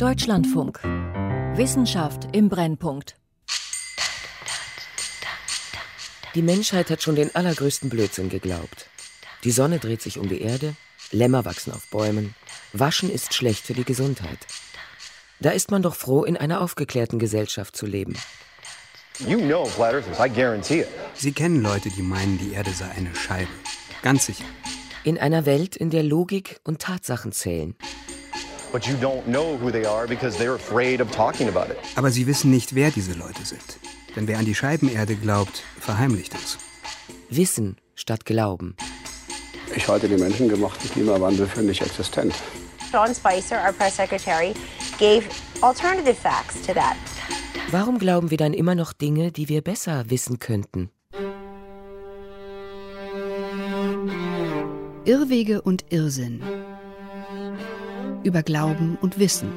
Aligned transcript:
Deutschlandfunk. 0.00 0.82
Wissenschaft 1.56 2.34
im 2.34 2.48
Brennpunkt. 2.48 3.16
Die 6.34 6.40
Menschheit 6.40 6.88
hat 6.88 7.02
schon 7.02 7.16
den 7.16 7.34
allergrößten 7.36 7.90
Blödsinn 7.90 8.30
geglaubt. 8.30 8.88
Die 9.44 9.50
Sonne 9.50 9.78
dreht 9.78 10.00
sich 10.00 10.18
um 10.18 10.26
die 10.26 10.40
Erde, 10.40 10.74
Lämmer 11.10 11.44
wachsen 11.44 11.74
auf 11.74 11.90
Bäumen, 11.90 12.34
Waschen 12.72 13.10
ist 13.10 13.34
schlecht 13.34 13.66
für 13.66 13.74
die 13.74 13.84
Gesundheit. 13.84 14.38
Da 15.38 15.50
ist 15.50 15.70
man 15.70 15.82
doch 15.82 15.96
froh, 15.96 16.24
in 16.24 16.38
einer 16.38 16.62
aufgeklärten 16.62 17.18
Gesellschaft 17.18 17.76
zu 17.76 17.84
leben. 17.84 18.14
Sie 21.12 21.32
kennen 21.32 21.60
Leute, 21.60 21.90
die 21.90 22.02
meinen, 22.02 22.38
die 22.38 22.54
Erde 22.54 22.70
sei 22.70 22.88
eine 22.88 23.14
Scheibe. 23.14 23.52
Ganz 24.00 24.24
sicher. 24.24 24.46
In 25.04 25.18
einer 25.18 25.44
Welt, 25.44 25.76
in 25.76 25.90
der 25.90 26.04
Logik 26.04 26.58
und 26.64 26.80
Tatsachen 26.80 27.32
zählen. 27.32 27.76
Aber 31.96 32.10
sie 32.10 32.26
wissen 32.26 32.50
nicht, 32.50 32.74
wer 32.74 32.90
diese 32.90 33.12
Leute 33.12 33.44
sind. 33.44 33.78
Denn 34.16 34.26
wer 34.26 34.38
an 34.38 34.44
die 34.44 34.54
Scheibenerde 34.54 35.16
glaubt, 35.16 35.62
verheimlicht 35.78 36.34
es. 36.34 36.58
Wissen 37.28 37.76
statt 37.94 38.24
Glauben. 38.24 38.76
Ich 39.74 39.86
halte 39.86 40.08
den 40.08 40.18
menschengemachten 40.18 40.90
Klimawandel 40.90 41.46
für 41.46 41.62
nicht 41.62 41.82
existent. 41.82 42.34
Sean 42.90 43.14
Spicer, 43.14 43.62
our 43.64 43.72
press 43.72 43.96
secretary, 43.96 44.52
gave 44.98 45.24
alternative 45.62 46.14
facts 46.14 46.60
to 46.66 46.72
that. 46.72 46.96
Warum 47.70 47.98
glauben 48.00 48.30
wir 48.30 48.36
dann 48.36 48.52
immer 48.52 48.74
noch 48.74 48.92
Dinge, 48.92 49.30
die 49.30 49.48
wir 49.48 49.62
besser 49.62 50.10
wissen 50.10 50.40
könnten? 50.40 50.90
Irrwege 55.04 55.62
und 55.62 55.84
Irrsinn. 55.90 56.42
Über 58.22 58.42
Glauben 58.42 58.98
und 59.00 59.18
Wissen. 59.18 59.50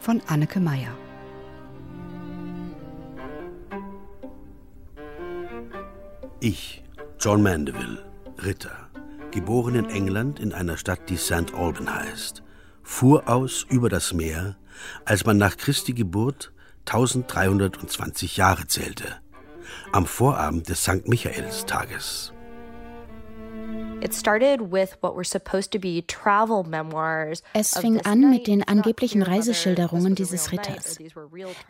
Von 0.00 0.20
Anneke 0.26 0.58
Meyer. 0.58 0.92
Ich, 6.40 6.82
John 7.20 7.42
Mandeville, 7.42 8.04
Ritter, 8.44 8.90
geboren 9.30 9.76
in 9.76 9.88
England 9.88 10.40
in 10.40 10.52
einer 10.52 10.76
Stadt, 10.76 11.08
die 11.08 11.16
St. 11.16 11.54
Alban 11.54 11.94
heißt, 11.94 12.42
fuhr 12.82 13.28
aus 13.28 13.64
über 13.70 13.88
das 13.88 14.12
Meer, 14.12 14.56
als 15.04 15.24
man 15.24 15.38
nach 15.38 15.56
Christi 15.56 15.94
Geburt 15.94 16.52
1320 16.86 18.36
Jahre 18.36 18.66
zählte, 18.66 19.06
am 19.92 20.04
Vorabend 20.06 20.68
des 20.68 20.82
St. 20.82 21.06
Michaelstages. 21.06 22.33
Es 27.54 27.78
fing 27.78 28.00
an 28.02 28.30
mit 28.30 28.46
den 28.46 28.62
angeblichen 28.62 29.22
Reiseschilderungen 29.22 30.14
dieses 30.14 30.52
Ritters. 30.52 30.98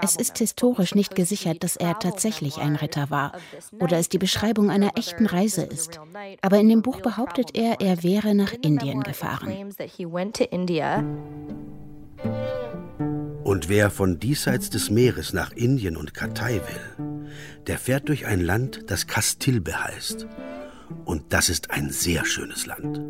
Es 0.02 0.16
ist 0.16 0.38
historisch 0.38 0.96
nicht 0.96 1.14
gesichert, 1.14 1.62
dass 1.62 1.76
er 1.76 1.96
tatsächlich 1.98 2.58
ein 2.58 2.74
Ritter 2.74 3.08
war 3.10 3.32
oder 3.78 3.98
es 3.98 4.08
die 4.08 4.18
Beschreibung 4.18 4.70
einer 4.70 4.96
echten 4.96 5.26
Reise 5.26 5.62
ist. 5.62 6.00
Aber 6.42 6.58
in 6.58 6.68
dem 6.68 6.82
Buch 6.82 7.00
behauptet 7.00 7.50
er, 7.54 7.80
er 7.80 8.02
wäre 8.02 8.34
nach 8.34 8.52
Indien 8.52 9.04
gefahren. 9.04 9.72
Und 13.44 13.68
wer 13.68 13.90
von 13.90 14.18
diesseits 14.18 14.70
des 14.70 14.90
Meeres 14.90 15.32
nach 15.32 15.52
Indien 15.52 15.96
und 15.96 16.14
Katai 16.14 16.54
will, 16.54 17.06
der 17.68 17.78
fährt 17.78 18.08
durch 18.08 18.26
ein 18.26 18.40
Land, 18.40 18.90
das 18.90 19.06
Kastilbe 19.06 19.84
heißt. 19.84 20.26
Und 21.04 21.32
das 21.32 21.48
ist 21.48 21.70
ein 21.70 21.90
sehr 21.90 22.24
schönes 22.24 22.66
Land. 22.66 23.00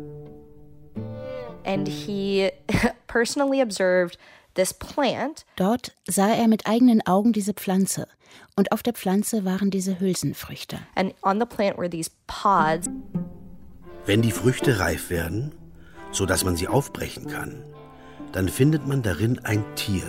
And 1.65 1.87
he 1.87 2.51
personally 3.07 3.61
observed 3.61 4.17
this 4.55 4.73
plant. 4.73 5.45
Dort 5.55 5.93
sah 6.07 6.33
er 6.33 6.47
mit 6.47 6.67
eigenen 6.67 7.05
Augen 7.05 7.33
diese 7.33 7.53
Pflanze. 7.53 8.07
Und 8.55 8.71
auf 8.71 8.83
der 8.83 8.93
Pflanze 8.93 9.45
waren 9.45 9.71
diese 9.71 9.99
Hülsenfrüchte. 9.99 10.79
And 10.95 11.13
on 11.21 11.39
the 11.39 11.45
plant 11.45 11.77
were 11.77 11.89
these 11.89 12.11
pods. 12.27 12.89
Wenn 14.05 14.21
die 14.21 14.31
Früchte 14.31 14.79
reif 14.79 15.09
werden, 15.09 15.53
so 16.11 16.25
dass 16.25 16.43
man 16.45 16.55
sie 16.55 16.67
aufbrechen 16.67 17.27
kann, 17.27 17.63
dann 18.31 18.49
findet 18.49 18.87
man 18.87 19.01
darin 19.01 19.39
ein 19.43 19.63
Tier, 19.75 20.03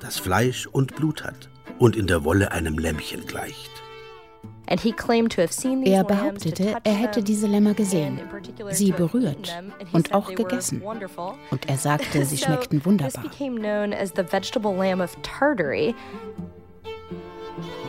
das 0.00 0.18
Fleisch 0.18 0.66
und 0.66 0.94
Blut 0.96 1.24
hat 1.24 1.48
und 1.78 1.96
in 1.96 2.06
der 2.06 2.24
Wolle 2.24 2.52
einem 2.52 2.78
Lämmchen 2.78 3.26
gleicht. 3.26 3.77
Er 4.68 6.04
behauptete, 6.04 6.76
er 6.84 6.92
hätte 6.92 7.22
diese 7.22 7.46
Lämmer 7.46 7.72
gesehen, 7.72 8.20
sie 8.70 8.92
berührt 8.92 9.56
und 9.92 10.12
auch 10.12 10.34
gegessen. 10.34 10.82
Und 11.50 11.68
er 11.68 11.78
sagte, 11.78 12.24
sie 12.26 12.36
schmeckten 12.44 12.84
wunderbar. 12.84 13.24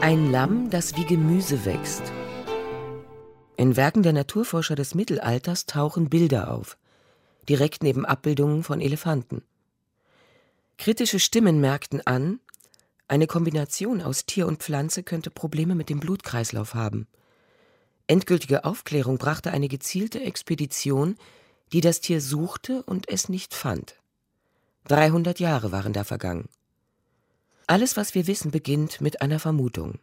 Ein 0.02 0.32
Lamm, 0.32 0.70
das 0.70 0.96
wie 0.96 1.06
Gemüse 1.06 1.66
wächst. 1.66 2.04
In 3.58 3.76
Werken 3.76 4.04
der 4.04 4.14
Naturforscher 4.14 4.76
des 4.76 4.96
Mittelalters 4.96 5.66
tauchen 5.66 6.10
Bilder 6.10 6.54
auf, 6.54 6.78
direkt 7.50 7.84
neben 7.84 8.06
Abbildungen 8.06 8.64
von 8.64 8.80
Elefanten. 8.80 9.44
Kritische 10.78 11.20
Stimmen 11.20 11.60
merkten 11.60 12.00
an, 12.08 12.40
eine 13.10 13.28
Kombination 13.28 14.02
aus 14.02 14.26
Tier 14.26 14.48
und 14.48 14.62
Pflanze 14.62 15.04
könnte 15.04 15.32
Probleme 15.32 15.76
mit 15.76 15.90
dem 15.90 16.00
Blutkreislauf 16.00 16.76
haben. 16.76 17.08
Endgültige 18.08 18.66
Aufklärung 18.66 19.18
brachte 19.18 19.52
eine 19.52 19.68
gezielte 19.68 20.20
Expedition, 20.20 21.16
die 21.74 21.82
das 21.82 22.02
Tier 22.02 22.22
suchte 22.22 22.84
und 22.84 23.10
es 23.10 23.30
nicht 23.30 23.54
fand. 23.54 23.96
300 24.86 25.40
Jahre 25.40 25.72
waren 25.72 25.94
da 25.94 26.04
vergangen. 26.04 26.50
Alles, 27.68 27.98
was 27.98 28.16
wir 28.16 28.28
wissen, 28.28 28.52
beginnt 28.52 29.02
mit 29.02 29.22
einer 29.22 29.40
Vermutung. 29.40 30.00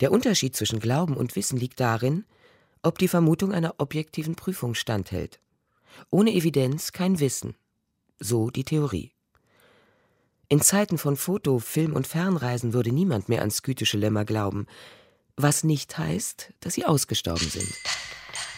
Der 0.00 0.12
Unterschied 0.12 0.54
zwischen 0.56 0.80
Glauben 0.80 1.16
und 1.16 1.36
Wissen 1.36 1.58
liegt 1.58 1.80
darin, 1.80 2.24
ob 2.82 2.98
die 2.98 3.08
Vermutung 3.08 3.52
einer 3.52 3.74
objektiven 3.78 4.34
Prüfung 4.34 4.74
standhält. 4.74 5.40
Ohne 6.10 6.32
Evidenz 6.32 6.92
kein 6.92 7.20
Wissen. 7.20 7.56
So 8.18 8.50
die 8.50 8.64
Theorie. 8.64 9.12
In 10.52 10.60
Zeiten 10.60 10.98
von 10.98 11.16
Foto-, 11.16 11.60
Film- 11.60 11.94
und 11.94 12.08
Fernreisen 12.08 12.72
würde 12.72 12.90
niemand 12.90 13.28
mehr 13.28 13.42
an 13.42 13.52
skytische 13.52 13.96
Lämmer 13.96 14.24
glauben, 14.24 14.66
was 15.36 15.62
nicht 15.62 15.96
heißt, 15.96 16.52
dass 16.58 16.74
sie 16.74 16.84
ausgestorben 16.84 17.48
sind. 17.48 17.72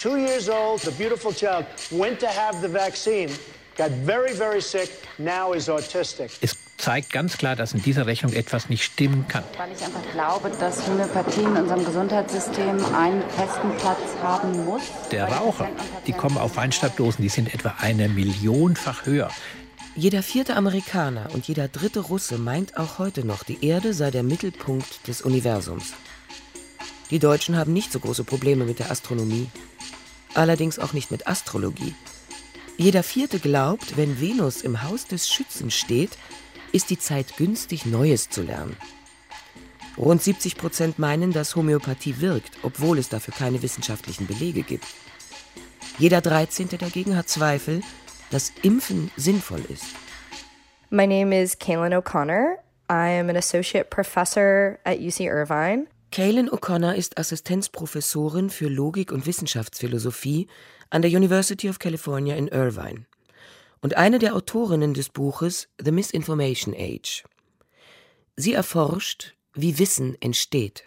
Two 0.00 0.16
years 0.16 0.48
old, 0.48 0.80
the 0.80 0.90
beautiful 0.92 1.34
child 1.34 1.66
went 1.90 2.18
to 2.18 2.26
have 2.28 2.66
the 2.66 2.72
vaccine, 2.72 3.28
got 3.76 3.90
very, 4.06 4.32
very 4.32 4.62
sick, 4.62 4.88
now 5.18 5.52
is 5.52 5.68
autistic. 5.68 6.30
Es 6.40 6.56
zeigt 6.78 7.12
ganz 7.12 7.36
klar, 7.36 7.56
dass 7.56 7.74
in 7.74 7.82
dieser 7.82 8.06
Rechnung 8.06 8.32
etwas 8.32 8.70
nicht 8.70 8.84
stimmen 8.84 9.28
kann. 9.28 9.44
Weil 9.58 9.72
ich 9.72 9.84
einfach 9.84 10.10
glaube, 10.12 10.50
dass 10.58 10.86
Homöopathie 10.86 11.42
in 11.42 11.56
unserem 11.58 11.84
Gesundheitssystem 11.84 12.82
einen 12.94 13.22
festen 13.36 13.70
Platz 13.76 14.00
haben 14.22 14.64
muss. 14.64 14.84
Der 15.10 15.26
Raucher, 15.28 15.68
die 16.06 16.12
kommen 16.12 16.38
auf 16.38 16.56
Weinstadtdosen, 16.56 17.20
die 17.20 17.28
sind 17.28 17.52
etwa 17.52 17.74
eine 17.80 18.08
Millionfach 18.08 19.04
höher. 19.04 19.30
Jeder 19.94 20.22
vierte 20.22 20.56
Amerikaner 20.56 21.28
und 21.34 21.48
jeder 21.48 21.68
dritte 21.68 22.00
Russe 22.00 22.38
meint 22.38 22.78
auch 22.78 22.98
heute 22.98 23.26
noch, 23.26 23.42
die 23.42 23.62
Erde 23.62 23.92
sei 23.92 24.10
der 24.10 24.22
Mittelpunkt 24.22 25.06
des 25.06 25.20
Universums. 25.20 25.92
Die 27.10 27.18
Deutschen 27.18 27.58
haben 27.58 27.74
nicht 27.74 27.92
so 27.92 28.00
große 28.00 28.24
Probleme 28.24 28.64
mit 28.64 28.78
der 28.78 28.90
Astronomie, 28.90 29.50
allerdings 30.32 30.78
auch 30.78 30.94
nicht 30.94 31.10
mit 31.10 31.26
Astrologie. 31.26 31.94
Jeder 32.78 33.02
vierte 33.02 33.38
glaubt, 33.38 33.98
wenn 33.98 34.18
Venus 34.18 34.62
im 34.62 34.82
Haus 34.82 35.06
des 35.06 35.28
Schützen 35.28 35.70
steht, 35.70 36.16
ist 36.72 36.88
die 36.88 36.98
Zeit 36.98 37.36
günstig, 37.36 37.84
Neues 37.84 38.30
zu 38.30 38.40
lernen. 38.40 38.78
Rund 39.98 40.22
70 40.22 40.56
Prozent 40.56 40.98
meinen, 40.98 41.32
dass 41.32 41.54
Homöopathie 41.54 42.18
wirkt, 42.18 42.52
obwohl 42.62 42.98
es 42.98 43.10
dafür 43.10 43.34
keine 43.34 43.60
wissenschaftlichen 43.60 44.26
Belege 44.26 44.62
gibt. 44.62 44.86
Jeder 45.98 46.22
Dreizehnte 46.22 46.78
dagegen 46.78 47.14
hat 47.14 47.28
Zweifel, 47.28 47.82
dass 48.32 48.52
Impfen 48.62 49.10
sinnvoll 49.16 49.60
ist. 49.68 49.84
My 50.90 51.06
name 51.06 51.32
is 51.32 51.58
Kaylin 51.58 51.94
O'Connor. 51.94 52.58
I 52.90 53.18
am 53.18 53.30
an 53.30 53.36
associate 53.36 53.90
professor 53.90 54.78
at 54.84 54.98
UC 54.98 55.20
Irvine. 55.20 55.86
Kaylin 56.10 56.50
O'Connor 56.50 56.94
ist 56.94 57.16
Assistenzprofessorin 57.16 58.50
für 58.50 58.68
Logik 58.68 59.12
und 59.12 59.24
Wissenschaftsphilosophie 59.26 60.46
an 60.90 61.00
der 61.00 61.10
University 61.10 61.70
of 61.70 61.78
California 61.78 62.36
in 62.36 62.48
Irvine 62.48 63.06
und 63.80 63.96
eine 63.96 64.18
der 64.18 64.34
Autorinnen 64.34 64.92
des 64.92 65.08
Buches 65.08 65.68
The 65.82 65.90
Misinformation 65.90 66.74
Age. 66.76 67.24
Sie 68.36 68.52
erforscht, 68.52 69.34
wie 69.54 69.78
Wissen 69.78 70.16
entsteht. 70.20 70.84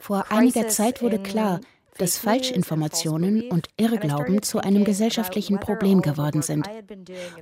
Vor 0.00 0.24
einiger 0.30 0.68
Zeit 0.68 1.02
wurde 1.02 1.22
klar, 1.22 1.60
dass 1.98 2.18
Falschinformationen 2.18 3.50
und 3.50 3.68
Irrglauben 3.76 4.42
zu 4.42 4.58
einem 4.58 4.84
gesellschaftlichen 4.84 5.60
Problem 5.60 6.02
geworden 6.02 6.42
sind. 6.42 6.68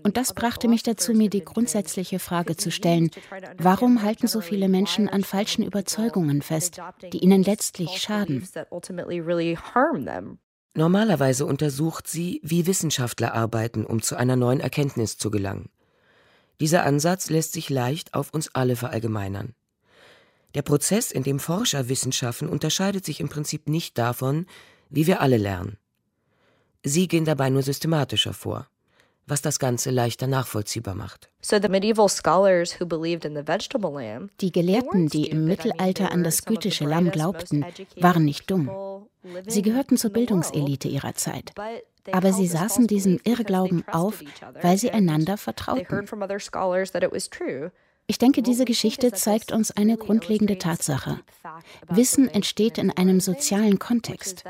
Und 0.03 0.17
das 0.17 0.35
brachte 0.35 0.69
mich 0.69 0.83
dazu, 0.83 1.15
mir 1.15 1.31
die 1.31 1.45
grundsätzliche 1.45 2.19
Frage 2.19 2.57
zu 2.57 2.71
stellen, 2.71 3.11
warum 3.59 4.03
halten 4.03 4.27
so 4.27 4.41
viele 4.41 4.69
Menschen 4.69 5.09
an 5.09 5.25
falschen 5.25 5.65
Überzeugungen 5.65 6.43
fest, 6.43 6.81
die 7.13 7.19
ihnen 7.19 7.43
letztlich 7.43 8.01
schaden? 8.01 8.47
Normalerweise 10.75 11.45
untersucht 11.45 12.09
sie, 12.09 12.41
wie 12.43 12.67
Wissenschaftler 12.67 13.35
arbeiten, 13.35 13.85
um 13.85 14.01
zu 14.01 14.17
einer 14.17 14.37
neuen 14.37 14.61
Erkenntnis 14.61 15.19
zu 15.19 15.31
gelangen. 15.31 15.69
Dieser 16.61 16.85
Ansatz 16.85 17.29
lässt 17.29 17.53
sich 17.53 17.69
leicht 17.69 18.15
auf 18.15 18.33
uns 18.33 18.55
alle 18.55 18.77
verallgemeinern. 18.77 19.55
Der 20.55 20.63
Prozess, 20.63 21.11
in 21.11 21.23
dem 21.23 21.39
Forscher 21.39 21.89
Wissen 21.89 22.13
schaffen, 22.13 22.49
unterscheidet 22.49 23.05
sich 23.05 23.21
im 23.21 23.29
Prinzip 23.29 23.69
nicht 23.69 23.97
davon, 23.97 24.47
wie 24.91 25.07
wir 25.07 25.21
alle 25.21 25.39
lernen. 25.39 25.79
Sie 26.85 27.09
gehen 27.09 27.25
dabei 27.25 27.49
nur 27.49 27.63
systematischer 27.63 28.35
vor, 28.35 28.67
was 29.27 29.41
das 29.41 29.59
Ganze 29.59 29.91
leichter 29.91 30.27
nachvollziehbar 30.27 30.95
macht. 30.95 31.31
Die 34.41 34.53
Gelehrten, 34.53 35.09
die 35.09 35.27
im 35.29 35.45
Mittelalter 35.45 36.11
an 36.11 36.25
das 36.25 36.45
gütische 36.45 36.85
Lamm 36.85 37.11
glaubten, 37.11 37.65
waren 37.97 38.25
nicht 38.25 38.51
dumm. 38.51 38.71
Sie 39.47 39.63
gehörten 39.63 39.97
zur 39.97 40.11
Bildungselite 40.11 40.89
ihrer 40.89 41.15
Zeit. 41.15 41.53
Aber 42.11 42.33
sie 42.33 42.49
saßen 42.49 42.89
diesem 42.89 43.21
Irrglauben 43.23 43.87
auf, 43.87 44.23
weil 44.61 44.77
sie 44.77 44.91
einander 44.91 45.37
vertrauten. 45.37 46.05
Ich 48.07 48.19
denke, 48.19 48.43
diese 48.43 48.65
Geschichte 48.65 49.13
zeigt 49.13 49.53
uns 49.53 49.71
eine 49.71 49.97
grundlegende 49.97 50.59
Tatsache. 50.59 51.21
Wissen 51.89 52.29
entsteht 52.29 52.79
in 52.79 52.91
einem 52.91 53.21
sozialen 53.21 53.79
Kontext. 53.79 54.45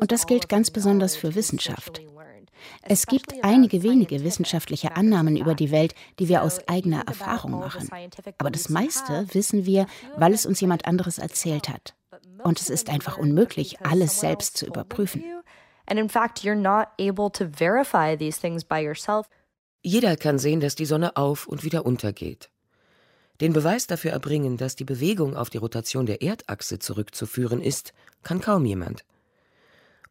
Und 0.00 0.12
das 0.12 0.26
gilt 0.26 0.48
ganz 0.48 0.70
besonders 0.70 1.16
für 1.16 1.34
Wissenschaft. 1.34 2.02
Es 2.82 3.06
gibt 3.06 3.42
einige 3.42 3.82
wenige 3.82 4.22
wissenschaftliche 4.22 4.94
Annahmen 4.96 5.36
über 5.36 5.54
die 5.54 5.70
Welt, 5.70 5.94
die 6.18 6.28
wir 6.28 6.42
aus 6.42 6.68
eigener 6.68 7.02
Erfahrung 7.06 7.52
machen. 7.52 7.88
Aber 8.38 8.50
das 8.50 8.68
meiste 8.68 9.26
wissen 9.32 9.66
wir, 9.66 9.86
weil 10.16 10.32
es 10.32 10.46
uns 10.46 10.60
jemand 10.60 10.86
anderes 10.86 11.18
erzählt 11.18 11.68
hat. 11.68 11.94
Und 12.44 12.60
es 12.60 12.70
ist 12.70 12.90
einfach 12.90 13.18
unmöglich, 13.18 13.80
alles 13.80 14.20
selbst 14.20 14.56
zu 14.56 14.66
überprüfen. 14.66 15.24
Jeder 19.82 20.16
kann 20.16 20.38
sehen, 20.38 20.60
dass 20.60 20.76
die 20.76 20.86
Sonne 20.86 21.16
auf 21.16 21.46
und 21.46 21.64
wieder 21.64 21.84
untergeht. 21.84 22.51
Den 23.40 23.52
Beweis 23.52 23.86
dafür 23.86 24.12
erbringen, 24.12 24.56
dass 24.56 24.76
die 24.76 24.84
Bewegung 24.84 25.36
auf 25.36 25.50
die 25.50 25.58
Rotation 25.58 26.06
der 26.06 26.22
Erdachse 26.22 26.78
zurückzuführen 26.78 27.60
ist, 27.60 27.92
kann 28.22 28.40
kaum 28.40 28.64
jemand. 28.64 29.04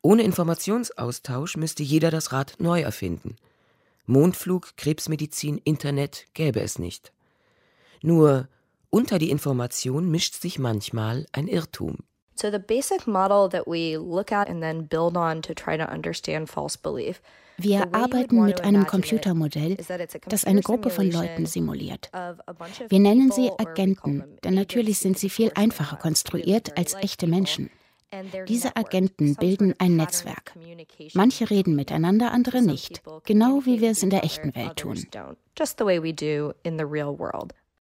Ohne 0.02 0.24
Informationsaustausch 0.24 1.58
müsste 1.58 1.84
jeder 1.84 2.10
das 2.10 2.32
Rad 2.32 2.56
neu 2.58 2.82
erfinden. 2.82 3.36
Mondflug, 4.08 4.76
Krebsmedizin, 4.76 5.60
Internet 5.64 6.26
gäbe 6.34 6.62
es 6.62 6.80
nicht. 6.80 7.14
Nur 8.02 8.48
unter 8.90 9.20
die 9.20 9.30
Information 9.30 10.10
mischt 10.10 10.42
sich 10.42 10.60
manchmal 10.60 11.28
ein 11.32 11.48
Irrtum. 11.48 12.00
So 12.36 12.50
the 12.50 12.58
basic 12.58 13.06
model 13.06 13.48
that 13.50 13.68
we 13.68 13.96
look 13.98 14.32
at 14.32 14.50
and 14.50 14.62
then 14.62 14.88
build 14.88 15.16
on 15.16 15.42
to 15.44 15.54
try 15.54 15.78
to 15.78 15.86
understand 15.86 16.50
false 16.50 16.78
belief 16.78 17.22
wir 17.64 17.94
arbeiten 17.94 18.44
mit 18.44 18.62
einem 18.62 18.86
Computermodell, 18.86 19.78
das 20.28 20.46
eine 20.46 20.62
Gruppe 20.62 20.90
von 20.90 21.10
Leuten 21.10 21.46
simuliert. 21.46 22.12
Wir 22.90 23.00
nennen 23.00 23.32
sie 23.32 23.52
Agenten, 23.58 24.24
denn 24.44 24.54
natürlich 24.54 25.00
sind 25.00 25.18
sie 25.18 25.30
viel 25.30 25.52
einfacher 25.56 25.98
konstruiert 25.98 26.78
als 26.78 26.94
echte 26.96 27.28
Menschen. 27.28 27.70
Diese 28.48 28.76
Agenten 28.76 29.36
bilden 29.36 29.74
ein 29.78 29.96
Netzwerk. 29.96 30.54
Manche 31.14 31.50
reden 31.50 31.76
miteinander, 31.76 32.32
andere 32.32 32.62
nicht, 32.62 33.02
genau 33.24 33.62
wie 33.66 33.80
wir 33.80 33.92
es 33.92 34.04
in 34.04 34.10
der 34.10 34.26
echten 34.26 34.54
Welt 34.54 34.78
tun. 34.78 35.06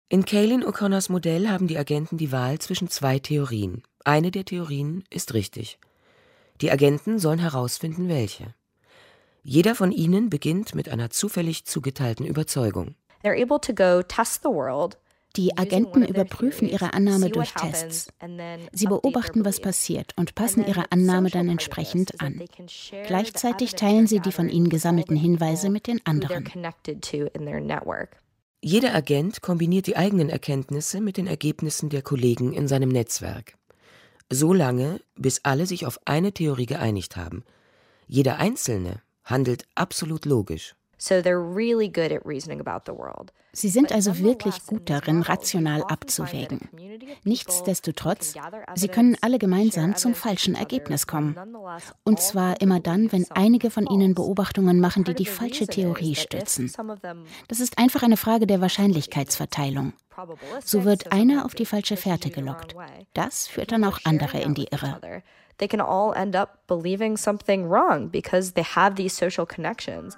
In 0.10 0.26
Kaylin 0.26 0.64
O'Connors 0.64 1.12
Modell 1.12 1.50
haben 1.50 1.68
die 1.68 1.78
Agenten 1.78 2.18
die 2.18 2.32
Wahl 2.32 2.60
zwischen 2.60 2.88
zwei 2.88 3.20
Theorien. 3.20 3.84
Eine 4.06 4.32
der 4.32 4.46
Theorien 4.46 5.04
ist 5.10 5.34
richtig. 5.34 5.80
Die 6.62 6.72
Agenten 6.72 7.20
sollen 7.20 7.40
herausfinden, 7.40 8.08
welche. 8.08 8.54
Jeder 9.44 9.76
von 9.76 9.92
ihnen 9.92 10.30
beginnt 10.30 10.74
mit 10.74 10.88
einer 10.88 11.10
zufällig 11.10 11.66
zugeteilten 11.66 12.26
Überzeugung. 12.26 12.96
Die 15.36 15.58
Agenten 15.58 16.06
überprüfen 16.06 16.70
ihre 16.70 16.94
Annahme 16.94 17.30
durch 17.30 17.54
Tests. 17.54 18.08
Sie 18.72 18.86
beobachten, 18.86 19.44
was 19.44 19.60
passiert 19.60 20.14
und 20.16 20.36
passen 20.36 20.66
ihre 20.66 20.92
Annahme 20.92 21.30
dann 21.30 21.50
entsprechend 21.50 22.22
an. 22.22 22.42
Gleichzeitig 23.06 23.74
teilen 23.74 24.08
sie 24.08 24.20
die 24.20 24.32
von 24.32 24.48
ihnen 24.48 24.70
gesammelten 24.70 25.18
Hinweise 25.18 25.70
mit 25.70 25.88
den 25.88 26.06
anderen. 26.06 26.50
Jeder 28.62 28.96
Agent 28.96 29.42
kombiniert 29.42 29.88
die 29.88 29.98
eigenen 29.98 30.30
Erkenntnisse 30.30 31.02
mit 31.02 31.18
den 31.18 31.28
Ergebnissen 31.28 31.90
der 31.90 32.02
Kollegen 32.02 32.54
in 32.54 32.70
seinem 32.70 32.90
Netzwerk. 32.90 33.56
So 34.30 34.54
lange, 34.54 35.02
bis 35.16 35.42
alle 35.44 35.66
sich 35.66 35.86
auf 35.86 36.00
eine 36.06 36.32
Theorie 36.32 36.66
geeinigt 36.66 37.18
haben. 37.18 37.44
Jeder 38.08 38.38
Einzelne 38.38 39.02
handelt 39.24 39.66
absolut 39.76 40.26
logisch. 40.26 40.76
Sie 43.56 43.70
sind 43.70 43.92
also 43.92 44.20
wirklich 44.20 44.66
gut 44.66 44.90
darin, 44.90 45.22
rational 45.22 45.84
abzuwägen. 45.84 46.70
Nichtsdestotrotz, 47.24 48.36
sie 48.76 48.88
können 48.88 49.18
alle 49.20 49.38
gemeinsam 49.38 49.98
zum 49.98 50.16
falschen 50.16 50.56
Ergebnis 50.56 51.06
kommen. 51.06 51.36
Und 52.06 52.22
zwar 52.22 52.62
immer 52.62 52.80
dann, 52.80 53.12
wenn 53.12 53.30
einige 53.32 53.70
von 53.70 53.86
ihnen 53.86 54.16
Beobachtungen 54.16 54.80
machen, 54.80 55.04
die 55.04 55.14
die 55.14 55.26
falsche 55.26 55.68
Theorie 55.68 56.16
stützen. 56.16 56.72
Das 57.50 57.60
ist 57.60 57.78
einfach 57.78 58.04
eine 58.04 58.18
Frage 58.18 58.48
der 58.48 58.62
Wahrscheinlichkeitsverteilung. 58.62 59.92
So 60.64 60.86
wird 60.86 61.12
einer 61.12 61.44
auf 61.44 61.54
die 61.54 61.66
falsche 61.66 61.98
Fährte 61.98 62.30
gelockt. 62.30 62.76
Das 63.14 63.48
führt 63.48 63.74
dann 63.74 63.84
auch 63.84 64.00
andere 64.06 64.40
in 64.40 64.54
die 64.54 64.68
Irre 64.72 65.02
they 65.64 65.68
can 65.70 65.80
all 65.80 66.14
end 66.14 66.36
up 66.36 66.50
believing 66.68 67.16
something 67.16 67.70
wrong 67.70 68.10
because 68.10 68.52
they 68.52 68.64
have 68.64 68.96
these 68.96 69.14
social 69.14 69.46
connections. 69.46 70.18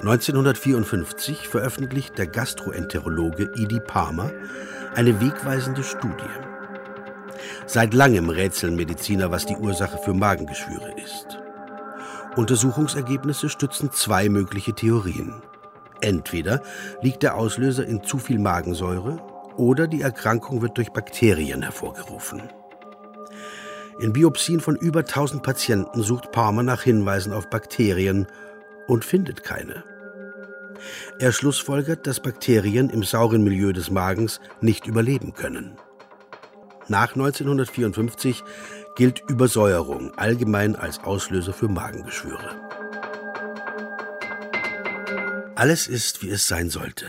1954 0.00 1.48
veröffentlicht 1.48 2.16
der 2.16 2.28
Gastroenterologe 2.28 3.50
Edie 3.56 3.80
Palmer 3.80 4.30
eine 4.94 5.20
wegweisende 5.20 5.82
Studie. 5.82 6.30
Seit 7.66 7.94
langem 7.94 8.28
rätseln 8.28 8.76
Mediziner, 8.76 9.32
was 9.32 9.46
die 9.46 9.56
Ursache 9.56 9.98
für 9.98 10.14
Magengeschwüre 10.14 10.94
ist. 11.02 11.38
Untersuchungsergebnisse 12.36 13.48
stützen 13.48 13.90
zwei 13.92 14.28
mögliche 14.28 14.74
Theorien. 14.74 15.42
Entweder 16.00 16.62
liegt 17.02 17.24
der 17.24 17.36
Auslöser 17.36 17.86
in 17.86 18.04
zu 18.04 18.18
viel 18.18 18.38
Magensäure 18.38 19.20
oder 19.56 19.88
die 19.88 20.02
Erkrankung 20.02 20.62
wird 20.62 20.76
durch 20.76 20.92
Bakterien 20.92 21.62
hervorgerufen. 21.62 22.42
In 23.98 24.12
Biopsien 24.12 24.60
von 24.60 24.76
über 24.76 25.00
1000 25.00 25.42
Patienten 25.42 26.02
sucht 26.02 26.32
Palmer 26.32 26.62
nach 26.62 26.82
Hinweisen 26.82 27.32
auf 27.32 27.48
Bakterien 27.48 28.26
und 28.88 29.04
findet 29.04 29.44
keine. 29.44 29.84
Er 31.18 31.32
schlussfolgert, 31.32 32.06
dass 32.06 32.20
Bakterien 32.20 32.90
im 32.90 33.04
sauren 33.04 33.44
Milieu 33.44 33.72
des 33.72 33.90
Magens 33.90 34.40
nicht 34.60 34.86
überleben 34.86 35.32
können. 35.32 35.76
Nach 36.88 37.14
1954 37.14 38.42
gilt 38.96 39.22
Übersäuerung 39.28 40.12
allgemein 40.18 40.76
als 40.76 40.98
Auslöser 40.98 41.52
für 41.52 41.68
Magengeschwüre. 41.68 42.60
Alles 45.54 45.86
ist, 45.86 46.22
wie 46.22 46.30
es 46.30 46.48
sein 46.48 46.68
sollte. 46.68 47.06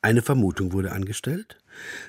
Eine 0.00 0.22
Vermutung 0.22 0.72
wurde 0.72 0.92
angestellt, 0.92 1.58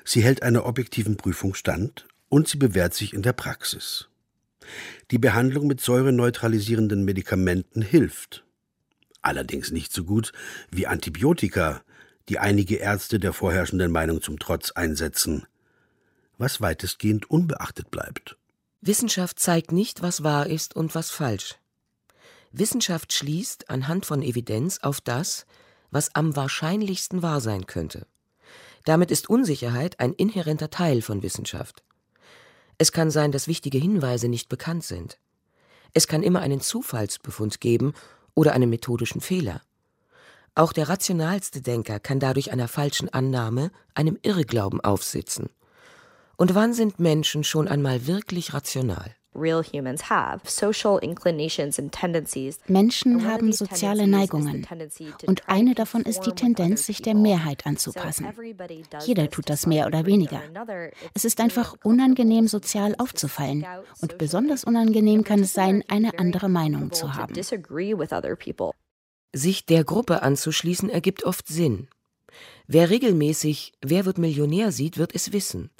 sie 0.04 0.22
hält 0.22 0.42
einer 0.42 0.64
objektiven 0.64 1.16
Prüfung 1.16 1.54
stand 1.54 2.06
und 2.28 2.48
sie 2.48 2.58
bewährt 2.58 2.94
sich 2.94 3.12
in 3.12 3.22
der 3.22 3.32
Praxis. 3.32 4.08
Die 5.10 5.18
Behandlung 5.18 5.66
mit 5.66 5.80
säureneutralisierenden 5.80 7.04
Medikamenten 7.04 7.82
hilft. 7.82 8.44
Allerdings 9.22 9.70
nicht 9.70 9.92
so 9.92 10.04
gut 10.04 10.32
wie 10.70 10.86
Antibiotika, 10.86 11.82
die 12.28 12.38
einige 12.38 12.76
Ärzte 12.76 13.18
der 13.18 13.32
vorherrschenden 13.32 13.92
Meinung 13.92 14.20
zum 14.20 14.38
Trotz 14.38 14.72
einsetzen, 14.72 15.46
was 16.38 16.60
weitestgehend 16.60 17.30
unbeachtet 17.30 17.90
bleibt. 17.90 18.36
Wissenschaft 18.80 19.38
zeigt 19.38 19.72
nicht, 19.72 20.02
was 20.02 20.22
wahr 20.22 20.46
ist 20.46 20.76
und 20.76 20.94
was 20.94 21.10
falsch. 21.10 21.56
Wissenschaft 22.52 23.12
schließt 23.12 23.70
anhand 23.70 24.06
von 24.06 24.22
Evidenz 24.22 24.78
auf 24.82 25.00
das, 25.00 25.46
was 25.90 26.14
am 26.14 26.36
wahrscheinlichsten 26.36 27.22
wahr 27.22 27.40
sein 27.40 27.66
könnte. 27.66 28.06
Damit 28.84 29.10
ist 29.10 29.28
Unsicherheit 29.28 29.98
ein 29.98 30.12
inhärenter 30.12 30.70
Teil 30.70 31.02
von 31.02 31.22
Wissenschaft. 31.22 31.82
Es 32.78 32.92
kann 32.92 33.10
sein, 33.10 33.32
dass 33.32 33.48
wichtige 33.48 33.78
Hinweise 33.78 34.28
nicht 34.28 34.48
bekannt 34.48 34.84
sind. 34.84 35.18
Es 35.94 36.06
kann 36.06 36.22
immer 36.22 36.40
einen 36.40 36.60
Zufallsbefund 36.60 37.60
geben 37.60 37.94
oder 38.34 38.52
einen 38.52 38.68
methodischen 38.68 39.20
Fehler. 39.20 39.62
Auch 40.54 40.72
der 40.72 40.88
rationalste 40.88 41.60
Denker 41.62 42.00
kann 42.00 42.20
dadurch 42.20 42.50
einer 42.52 42.68
falschen 42.68 43.08
Annahme, 43.08 43.70
einem 43.94 44.18
Irrglauben 44.22 44.80
aufsitzen. 44.80 45.50
Und 46.36 46.54
wann 46.54 46.74
sind 46.74 46.98
Menschen 46.98 47.44
schon 47.44 47.68
einmal 47.68 48.06
wirklich 48.06 48.52
rational? 48.52 49.14
Menschen 52.66 53.24
haben 53.24 53.52
soziale 53.52 54.06
Neigungen. 54.06 54.66
Und 55.26 55.48
eine 55.48 55.74
davon 55.74 56.02
ist 56.02 56.20
die 56.20 56.32
Tendenz, 56.32 56.86
sich 56.86 57.02
der 57.02 57.14
Mehrheit 57.14 57.66
anzupassen. 57.66 58.26
Jeder 59.04 59.30
tut 59.30 59.50
das 59.50 59.66
mehr 59.66 59.86
oder 59.86 60.06
weniger. 60.06 60.40
Es 61.14 61.24
ist 61.24 61.40
einfach 61.40 61.74
unangenehm, 61.84 62.48
sozial 62.48 62.94
aufzufallen. 62.98 63.66
Und 64.00 64.18
besonders 64.18 64.64
unangenehm 64.64 65.24
kann 65.24 65.40
es 65.40 65.52
sein, 65.52 65.82
eine 65.88 66.18
andere 66.18 66.48
Meinung 66.48 66.92
zu 66.92 67.14
haben. 67.14 67.34
Sich 69.34 69.66
der 69.66 69.84
Gruppe 69.84 70.22
anzuschließen 70.22 70.88
ergibt 70.88 71.24
oft 71.24 71.46
Sinn. 71.48 71.88
Wer 72.66 72.90
regelmäßig 72.90 73.72
Wer 73.84 74.04
wird 74.04 74.18
Millionär 74.18 74.72
sieht, 74.72 74.98
wird 74.98 75.14
es 75.14 75.32
wissen. 75.32 75.70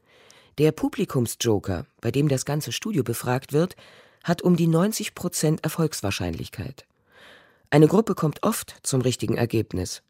Der 0.58 0.72
Publikumsjoker, 0.72 1.84
bei 2.00 2.10
dem 2.10 2.28
das 2.28 2.46
ganze 2.46 2.72
Studio 2.72 3.02
befragt 3.02 3.52
wird, 3.52 3.76
hat 4.24 4.40
um 4.40 4.56
die 4.56 4.66
90 4.66 5.14
Prozent 5.14 5.62
Erfolgswahrscheinlichkeit. 5.62 6.86
Eine 7.68 7.88
Gruppe 7.88 8.14
kommt 8.14 8.42
oft 8.42 8.74
zum 8.82 9.02
richtigen 9.02 9.36
Ergebnis. 9.36 10.02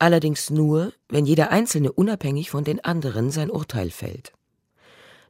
Allerdings 0.00 0.50
nur, 0.50 0.92
wenn 1.08 1.24
jeder 1.24 1.50
Einzelne 1.50 1.92
unabhängig 1.92 2.50
von 2.50 2.64
den 2.64 2.84
anderen 2.84 3.30
sein 3.30 3.48
Urteil 3.48 3.90
fällt. 3.90 4.32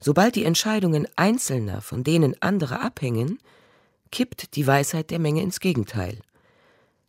Sobald 0.00 0.34
die 0.36 0.44
Entscheidungen 0.44 1.06
Einzelner 1.16 1.82
von 1.82 2.02
denen 2.02 2.40
anderer 2.40 2.80
abhängen, 2.80 3.38
kippt 4.10 4.56
die 4.56 4.66
Weisheit 4.66 5.10
der 5.10 5.18
Menge 5.18 5.42
ins 5.42 5.60
Gegenteil. 5.60 6.18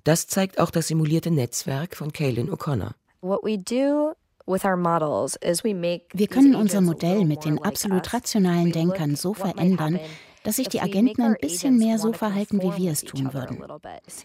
Das 0.04 0.28
zeigt 0.28 0.60
auch 0.60 0.70
das 0.70 0.88
simulierte 0.88 1.32
Netzwerk 1.32 1.96
von 1.96 2.12
Kaylin 2.12 2.50
O'Connor. 2.50 2.92
Wir 4.48 6.28
können 6.28 6.56
unser 6.56 6.82
Modell 6.82 7.26
mit 7.26 7.46
den 7.46 7.62
absolut 7.62 8.14
rationalen 8.14 8.72
Denkern 8.72 9.16
so 9.16 9.34
verändern, 9.34 10.00
dass 10.44 10.56
sich 10.56 10.70
die 10.70 10.80
Agenten 10.80 11.22
ein 11.22 11.36
bisschen 11.42 11.78
mehr 11.78 12.00
so 12.00 12.14
verhalten, 12.14 12.62
wie 12.62 12.78
wir 12.78 12.92
es 12.92 13.02
tun 13.02 13.34
würden. 13.34 13.62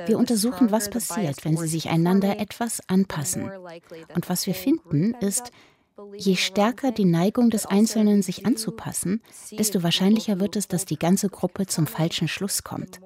Wir 0.06 0.18
untersuchen, 0.18 0.70
was 0.70 0.88
passiert, 0.88 1.44
wenn 1.44 1.56
sie 1.56 1.66
sich 1.66 1.88
einander 1.88 2.38
etwas 2.38 2.80
anpassen. 2.86 3.50
Und 4.14 4.28
was 4.28 4.46
wir 4.46 4.54
finden, 4.54 5.14
ist, 5.14 5.50
Je 6.16 6.36
stärker 6.36 6.90
die 6.90 7.04
Neigung 7.04 7.50
des 7.50 7.66
Einzelnen, 7.66 8.22
sich 8.22 8.46
anzupassen, 8.46 9.20
desto 9.52 9.82
wahrscheinlicher 9.82 10.40
wird 10.40 10.56
es, 10.56 10.66
dass 10.66 10.84
die 10.84 10.98
ganze 10.98 11.28
Gruppe 11.28 11.66
zum 11.66 11.86
falschen 11.86 12.28
Schluss 12.28 12.64
kommt. 12.64 13.00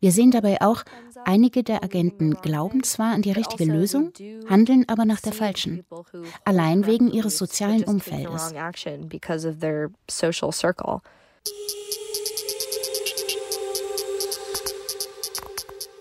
Wir 0.00 0.12
sehen 0.12 0.30
dabei 0.30 0.60
auch, 0.60 0.82
einige 1.24 1.62
der 1.62 1.82
Agenten 1.82 2.34
glauben 2.34 2.82
zwar 2.82 3.12
an 3.12 3.22
die 3.22 3.32
richtige 3.32 3.64
Lösung, 3.64 4.12
handeln 4.48 4.84
aber 4.88 5.04
nach 5.04 5.20
der 5.20 5.32
falschen, 5.32 5.84
allein 6.44 6.86
wegen 6.86 7.10
ihres 7.10 7.38
sozialen 7.38 7.84
Umfeldes. 7.84 8.52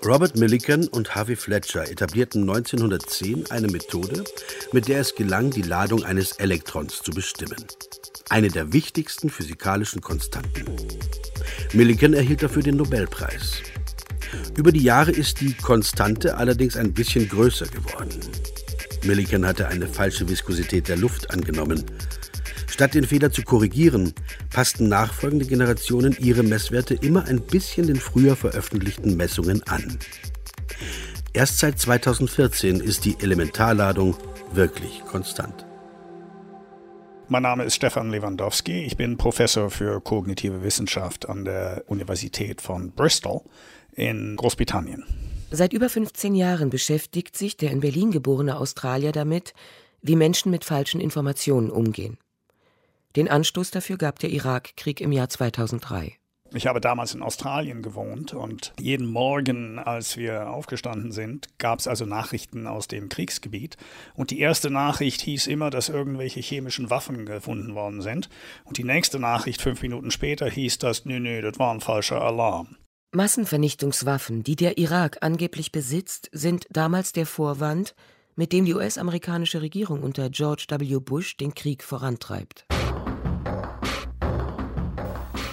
Robert 0.03 0.35
Millikan 0.35 0.87
und 0.87 1.13
Harvey 1.13 1.35
Fletcher 1.35 1.87
etablierten 1.87 2.41
1910 2.41 3.51
eine 3.51 3.67
Methode, 3.67 4.23
mit 4.71 4.87
der 4.87 4.99
es 4.99 5.13
gelang, 5.13 5.51
die 5.51 5.61
Ladung 5.61 6.03
eines 6.03 6.31
Elektrons 6.33 7.03
zu 7.03 7.11
bestimmen. 7.11 7.67
Eine 8.29 8.47
der 8.47 8.73
wichtigsten 8.73 9.29
physikalischen 9.29 10.01
Konstanten. 10.01 10.65
Millikan 11.73 12.13
erhielt 12.13 12.43
dafür 12.43 12.63
den 12.63 12.75
Nobelpreis. 12.75 13.61
Über 14.57 14.71
die 14.71 14.83
Jahre 14.83 15.11
ist 15.11 15.39
die 15.39 15.53
Konstante 15.53 16.37
allerdings 16.37 16.75
ein 16.75 16.93
bisschen 16.93 17.29
größer 17.29 17.65
geworden. 17.67 18.09
Millikan 19.05 19.45
hatte 19.45 19.67
eine 19.69 19.87
falsche 19.87 20.27
Viskosität 20.27 20.89
der 20.89 20.97
Luft 20.97 21.31
angenommen. 21.31 21.85
Statt 22.67 22.93
den 22.93 23.05
Fehler 23.05 23.31
zu 23.31 23.41
korrigieren, 23.43 24.13
passten 24.49 24.89
nachfolgende 24.89 25.45
Generationen 25.45 26.15
ihre 26.19 26.43
Messwerte 26.43 26.93
immer 26.95 27.25
ein 27.25 27.41
bisschen 27.41 27.87
den 27.87 27.97
früher 27.97 28.35
veröffentlichten 28.35 29.15
Messungen 29.15 29.63
an. 29.63 29.97
Erst 31.33 31.59
seit 31.59 31.79
2014 31.79 32.81
ist 32.81 33.05
die 33.05 33.15
Elementarladung 33.21 34.17
wirklich 34.53 35.03
konstant. 35.05 35.65
Mein 37.31 37.43
Name 37.43 37.63
ist 37.63 37.75
Stefan 37.75 38.11
Lewandowski. 38.11 38.83
Ich 38.83 38.97
bin 38.97 39.15
Professor 39.15 39.69
für 39.69 40.01
kognitive 40.01 40.63
Wissenschaft 40.63 41.29
an 41.29 41.45
der 41.45 41.85
Universität 41.87 42.59
von 42.59 42.91
Bristol 42.91 43.39
in 43.93 44.35
Großbritannien. 44.35 45.05
Seit 45.49 45.71
über 45.71 45.87
15 45.87 46.35
Jahren 46.35 46.69
beschäftigt 46.69 47.37
sich 47.37 47.55
der 47.55 47.71
in 47.71 47.79
Berlin 47.79 48.11
geborene 48.11 48.57
Australier 48.57 49.13
damit, 49.13 49.53
wie 50.01 50.17
Menschen 50.17 50.51
mit 50.51 50.65
falschen 50.65 50.99
Informationen 50.99 51.69
umgehen. 51.69 52.17
Den 53.15 53.29
Anstoß 53.29 53.71
dafür 53.71 53.95
gab 53.95 54.19
der 54.19 54.31
Irakkrieg 54.31 54.99
im 54.99 55.13
Jahr 55.13 55.29
2003. 55.29 56.17
Ich 56.53 56.67
habe 56.67 56.81
damals 56.81 57.13
in 57.15 57.21
Australien 57.21 57.81
gewohnt 57.81 58.33
und 58.33 58.73
jeden 58.77 59.07
Morgen, 59.07 59.79
als 59.79 60.17
wir 60.17 60.49
aufgestanden 60.49 61.13
sind, 61.13 61.47
gab 61.59 61.79
es 61.79 61.87
also 61.87 62.05
Nachrichten 62.05 62.67
aus 62.67 62.89
dem 62.89 63.07
Kriegsgebiet. 63.07 63.77
Und 64.15 64.31
die 64.31 64.39
erste 64.39 64.69
Nachricht 64.69 65.21
hieß 65.21 65.47
immer, 65.47 65.69
dass 65.69 65.87
irgendwelche 65.87 66.41
chemischen 66.41 66.89
Waffen 66.89 67.25
gefunden 67.25 67.73
worden 67.73 68.01
sind. 68.01 68.29
Und 68.65 68.77
die 68.77 68.83
nächste 68.83 69.17
Nachricht 69.17 69.61
fünf 69.61 69.81
Minuten 69.81 70.11
später 70.11 70.49
hieß, 70.49 70.77
dass, 70.79 71.05
nö, 71.05 71.21
nö, 71.21 71.41
das 71.41 71.57
war 71.57 71.73
ein 71.73 71.79
falscher 71.79 72.21
Alarm. 72.21 72.75
Massenvernichtungswaffen, 73.13 74.43
die 74.43 74.57
der 74.57 74.77
Irak 74.77 75.19
angeblich 75.21 75.71
besitzt, 75.71 76.29
sind 76.33 76.65
damals 76.69 77.13
der 77.13 77.25
Vorwand, 77.25 77.95
mit 78.35 78.51
dem 78.51 78.65
die 78.65 78.73
US-amerikanische 78.73 79.61
Regierung 79.61 80.03
unter 80.03 80.29
George 80.29 80.65
W. 80.69 80.99
Bush 80.99 81.37
den 81.37 81.53
Krieg 81.53 81.83
vorantreibt. 81.83 82.65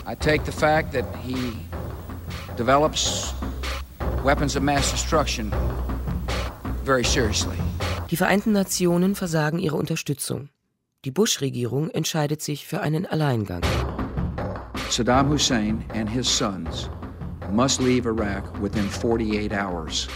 I 0.09 0.15
take 0.15 0.47
the 0.47 0.53
fact 0.53 0.93
that 0.93 1.05
he 1.17 1.37
develops 2.57 3.35
weapons 4.25 4.57
of 4.57 4.63
mass 4.63 4.91
destruction 4.91 5.53
very 6.83 7.05
seriously. 7.05 7.59
Die 8.09 8.17
Vereinten 8.17 8.53
Nationen 8.53 9.15
versagen 9.15 9.59
ihre 9.59 9.77
Unterstützung. 9.77 10.49
Die 11.05 11.11
Bush-Regierung 11.11 11.91
entscheidet 11.91 12.41
sich 12.41 12.67
für 12.67 12.81
einen 12.81 13.05
Alleingang. 13.05 13.61
Saddam 14.89 15.29
Hussein 15.29 15.85
and 15.93 16.09
his 16.09 16.27
sons 16.27 16.89
must 17.53 17.79
leave 17.79 18.07
Iraq 18.07 18.45
within 18.63 18.89
48 18.89 19.53
hours. 19.53 20.09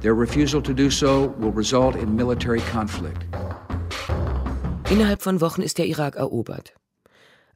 Their 0.00 0.14
refusal 0.14 0.62
to 0.62 0.72
do 0.72 0.88
so 0.88 1.34
will 1.38 1.52
result 1.52 1.94
in 1.94 2.16
military 2.16 2.62
conflict. 2.72 3.26
Innerhalb 4.88 5.20
von 5.20 5.42
Wochen 5.42 5.60
ist 5.60 5.76
der 5.76 5.88
Irak 5.88 6.16
erobert. 6.16 6.79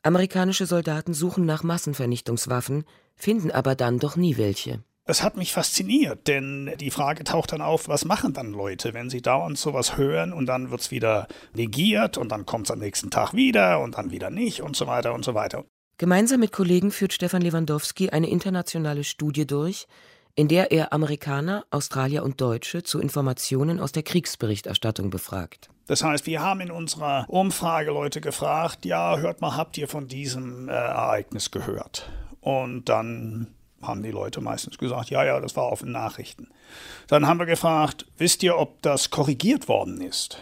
Amerikanische 0.05 0.67
Soldaten 0.67 1.15
suchen 1.15 1.47
nach 1.47 1.63
Massenvernichtungswaffen, 1.63 2.85
finden 3.17 3.51
aber 3.51 3.75
dann 3.75 3.99
doch 3.99 4.17
nie 4.17 4.37
welche. 4.37 4.85
Es 5.07 5.23
hat 5.23 5.39
mich 5.39 5.55
fasziniert, 5.55 6.29
denn 6.29 6.75
die 6.79 6.91
Frage 6.91 7.25
taucht 7.25 7.53
dann 7.53 7.63
auf, 7.63 7.89
was 7.89 8.05
machen 8.05 8.35
dann 8.35 8.53
Leute, 8.53 8.93
wenn 8.93 9.09
sie 9.09 9.23
dauernd 9.23 9.57
sowas 9.57 9.97
hören 9.97 10.35
und 10.35 10.45
dann 10.45 10.71
wird 10.71 10.83
es 10.83 10.91
wieder 10.91 11.27
negiert 11.55 12.19
und 12.19 12.33
dann 12.33 12.45
kommt 12.45 12.67
es 12.67 12.71
am 12.71 12.81
nächsten 12.81 13.11
Tag 13.11 13.33
wieder 13.33 13.81
und 13.81 13.97
dann 13.97 14.11
wieder 14.11 14.29
nicht 14.29 14.61
und 14.61 14.77
so 14.77 14.87
weiter 14.87 15.15
und 15.15 15.25
so 15.25 15.33
weiter. 15.33 15.65
Gemeinsam 15.97 16.41
mit 16.41 16.53
Kollegen 16.53 16.91
führt 16.91 17.15
Stefan 17.15 17.41
Lewandowski 17.41 18.11
eine 18.11 18.29
internationale 18.29 19.05
Studie 19.05 19.47
durch, 19.47 19.87
in 20.35 20.49
der 20.49 20.71
er 20.71 20.93
Amerikaner, 20.93 21.65
Australier 21.71 22.25
und 22.25 22.43
Deutsche 22.43 22.83
zu 22.83 23.01
Informationen 23.01 23.81
aus 23.81 23.93
der 23.93 24.03
Kriegsberichterstattung 24.03 25.09
befragt. 25.09 25.71
Das 25.87 26.03
heißt, 26.03 26.27
wir 26.27 26.41
haben 26.41 26.61
in 26.61 26.71
unserer 26.71 27.27
Umfrage 27.29 27.91
Leute 27.91 28.21
gefragt, 28.21 28.85
ja, 28.85 29.19
hört 29.19 29.41
mal, 29.41 29.57
habt 29.57 29.77
ihr 29.77 29.89
von 29.89 30.09
diesem 30.09 30.69
äh, 30.69 30.73
Ereignis 30.73 31.51
gehört? 31.51 32.09
Und 32.41 32.89
dann 32.89 33.49
haben 33.83 34.03
die 34.03 34.11
Leute 34.11 34.41
meistens 34.41 34.79
gesagt, 34.79 35.11
ja, 35.11 35.25
ja, 35.25 35.41
das 35.41 35.57
war 35.57 35.65
auf 35.65 35.81
den 35.81 35.93
Nachrichten. 35.93 36.49
Dann 37.07 37.27
haben 37.27 37.39
wir 37.39 37.47
gefragt, 37.47 38.07
wisst 38.17 38.43
ihr, 38.43 38.57
ob 38.57 38.81
das 38.83 39.11
korrigiert 39.11 39.69
worden 39.69 40.01
ist? 40.01 40.39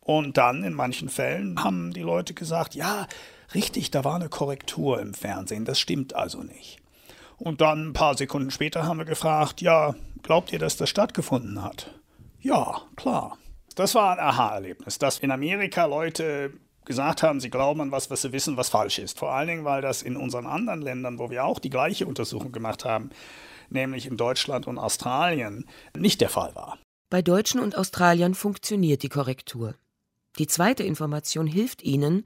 Und 0.00 0.36
dann 0.36 0.64
in 0.64 0.74
manchen 0.74 1.08
Fällen 1.08 1.62
haben 1.62 1.92
die 1.92 2.02
Leute 2.02 2.34
gesagt, 2.34 2.74
ja, 2.74 3.06
richtig, 3.54 3.90
da 3.90 4.04
war 4.04 4.16
eine 4.16 4.28
Korrektur 4.28 5.00
im 5.00 5.14
Fernsehen, 5.14 5.64
das 5.64 5.78
stimmt 5.78 6.14
also 6.14 6.42
nicht. 6.42 6.78
Und 7.38 7.60
dann 7.60 7.88
ein 7.88 7.92
paar 7.92 8.16
Sekunden 8.16 8.50
später 8.50 8.84
haben 8.84 8.98
wir 8.98 9.04
gefragt, 9.04 9.60
ja, 9.60 9.94
glaubt 10.22 10.52
ihr, 10.52 10.58
dass 10.58 10.76
das 10.76 10.90
stattgefunden 10.90 11.62
hat? 11.62 11.94
Ja, 12.40 12.82
klar. 12.96 13.38
Das 13.74 13.94
war 13.94 14.12
ein 14.12 14.18
Aha-Erlebnis, 14.18 14.98
dass 14.98 15.18
in 15.18 15.30
Amerika 15.30 15.86
Leute 15.86 16.52
gesagt 16.84 17.22
haben, 17.22 17.40
sie 17.40 17.50
glauben 17.50 17.80
an 17.80 17.92
was, 17.92 18.10
was 18.10 18.22
sie 18.22 18.32
wissen, 18.32 18.56
was 18.56 18.68
falsch 18.68 18.98
ist. 18.98 19.18
Vor 19.18 19.32
allen 19.32 19.48
Dingen, 19.48 19.64
weil 19.64 19.82
das 19.82 20.02
in 20.02 20.16
unseren 20.16 20.46
anderen 20.46 20.82
Ländern, 20.82 21.18
wo 21.18 21.30
wir 21.30 21.44
auch 21.44 21.58
die 21.58 21.70
gleiche 21.70 22.06
Untersuchung 22.06 22.52
gemacht 22.52 22.84
haben, 22.84 23.10
nämlich 23.70 24.06
in 24.06 24.16
Deutschland 24.16 24.66
und 24.66 24.78
Australien, 24.78 25.66
nicht 25.96 26.20
der 26.20 26.28
Fall 26.28 26.54
war. 26.54 26.78
Bei 27.10 27.22
Deutschen 27.22 27.60
und 27.60 27.76
Australiern 27.76 28.34
funktioniert 28.34 29.02
die 29.02 29.08
Korrektur. 29.08 29.74
Die 30.38 30.46
zweite 30.46 30.82
Information 30.82 31.46
hilft 31.46 31.82
ihnen, 31.82 32.24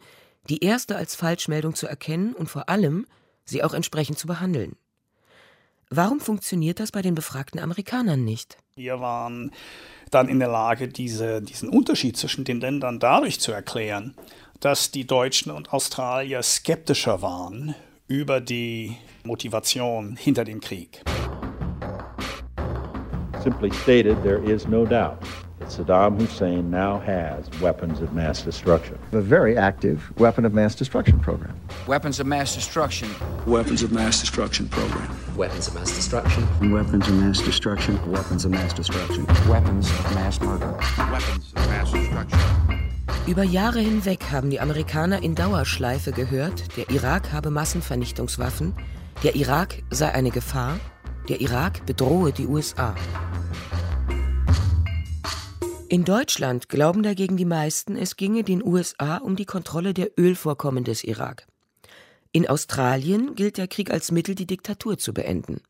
die 0.48 0.62
erste 0.62 0.96
als 0.96 1.16
Falschmeldung 1.16 1.74
zu 1.74 1.86
erkennen 1.88 2.34
und 2.34 2.48
vor 2.48 2.68
allem 2.68 3.06
sie 3.44 3.64
auch 3.64 3.74
entsprechend 3.74 4.18
zu 4.18 4.26
behandeln. 4.26 4.76
Warum 5.90 6.18
funktioniert 6.18 6.80
das 6.80 6.90
bei 6.90 7.00
den 7.00 7.14
befragten 7.14 7.60
Amerikanern 7.60 8.24
nicht? 8.24 8.58
Wir 8.74 8.98
waren 8.98 9.52
dann 10.10 10.28
in 10.28 10.40
der 10.40 10.48
Lage, 10.48 10.88
diese, 10.88 11.40
diesen 11.40 11.68
Unterschied 11.68 12.16
zwischen 12.16 12.44
den 12.44 12.60
Ländern 12.60 12.98
dadurch 12.98 13.38
zu 13.38 13.52
erklären, 13.52 14.16
dass 14.58 14.90
die 14.90 15.06
Deutschen 15.06 15.52
und 15.52 15.72
Australier 15.72 16.42
skeptischer 16.42 17.22
waren 17.22 17.76
über 18.08 18.40
die 18.40 18.96
Motivation 19.22 20.16
hinter 20.16 20.44
dem 20.44 20.60
Krieg. 20.60 21.02
Simply 23.44 23.72
stated, 23.72 24.20
there 24.24 24.42
is 24.42 24.66
no 24.66 24.84
doubt 24.84 25.18
Saddam 25.68 26.20
Hussein 26.20 26.70
now 26.70 27.00
has 27.00 27.50
weapons 27.60 28.00
of 28.00 28.12
mass 28.14 28.42
destruction. 28.42 28.98
A 29.12 29.20
very 29.20 29.56
active 29.56 30.12
weapon 30.18 30.44
of 30.44 30.54
mass 30.54 30.74
destruction 30.74 31.18
program. 31.18 31.58
Weapons 31.86 32.20
of 32.20 32.26
mass 32.26 32.54
destruction. 32.54 33.08
Weapons 33.46 33.82
of 33.82 33.92
mass 33.92 34.20
destruction 34.20 34.68
program. 34.68 35.08
Weapons 35.36 35.66
of 35.68 35.74
mass 35.74 35.94
destruction. 35.94 36.46
Weapons 36.70 37.08
of 37.08 37.14
mass 37.14 37.40
destruction. 37.42 38.12
Weapons 38.12 38.44
of 38.44 38.52
mass 38.52 38.72
destruction. 38.72 39.26
Weapons 39.48 39.90
of 39.90 40.14
mass 40.14 40.40
murder. 40.40 40.72
Weapons 41.10 41.52
of 41.56 41.68
mass 41.68 41.92
destruction. 41.92 42.40
Über 43.26 43.42
Jahre 43.42 43.80
hinweg 43.80 44.30
haben 44.30 44.50
die 44.50 44.60
Amerikaner 44.60 45.20
in 45.20 45.34
Dauerschleife 45.34 46.12
gehört, 46.12 46.76
der 46.76 46.88
Irak 46.90 47.32
habe 47.32 47.50
Massenvernichtungswaffen, 47.50 48.72
der 49.24 49.34
Irak 49.34 49.82
sei 49.90 50.12
eine 50.14 50.30
Gefahr, 50.30 50.78
der 51.28 51.40
Irak 51.40 51.84
bedrohe 51.86 52.30
die 52.30 52.46
USA. 52.46 52.94
In 55.88 56.04
Deutschland 56.04 56.68
glauben 56.68 57.04
dagegen 57.04 57.36
die 57.36 57.44
meisten, 57.44 57.96
es 57.96 58.16
ginge 58.16 58.42
den 58.42 58.64
USA 58.64 59.18
um 59.18 59.36
die 59.36 59.44
Kontrolle 59.44 59.94
der 59.94 60.10
Ölvorkommen 60.18 60.82
des 60.82 61.04
Irak. 61.04 61.46
In 62.32 62.48
Australien 62.48 63.36
gilt 63.36 63.56
der 63.56 63.68
Krieg 63.68 63.92
als 63.92 64.10
Mittel, 64.10 64.34
die 64.34 64.48
Diktatur 64.48 64.98
zu 64.98 65.14
beenden. 65.14 65.60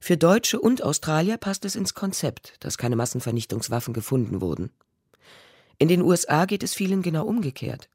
Für 0.00 0.16
Deutsche 0.16 0.60
und 0.60 0.82
Australier 0.82 1.36
passt 1.36 1.64
es 1.64 1.76
ins 1.76 1.94
Konzept, 1.94 2.54
dass 2.60 2.78
keine 2.78 2.96
Massenvernichtungswaffen 2.96 3.94
gefunden 3.94 4.40
wurden. 4.40 4.70
In 5.78 5.86
den 5.86 6.02
USA 6.02 6.44
geht 6.44 6.64
es 6.64 6.74
vielen 6.74 7.02
genau 7.02 7.24
umgekehrt. 7.24 7.88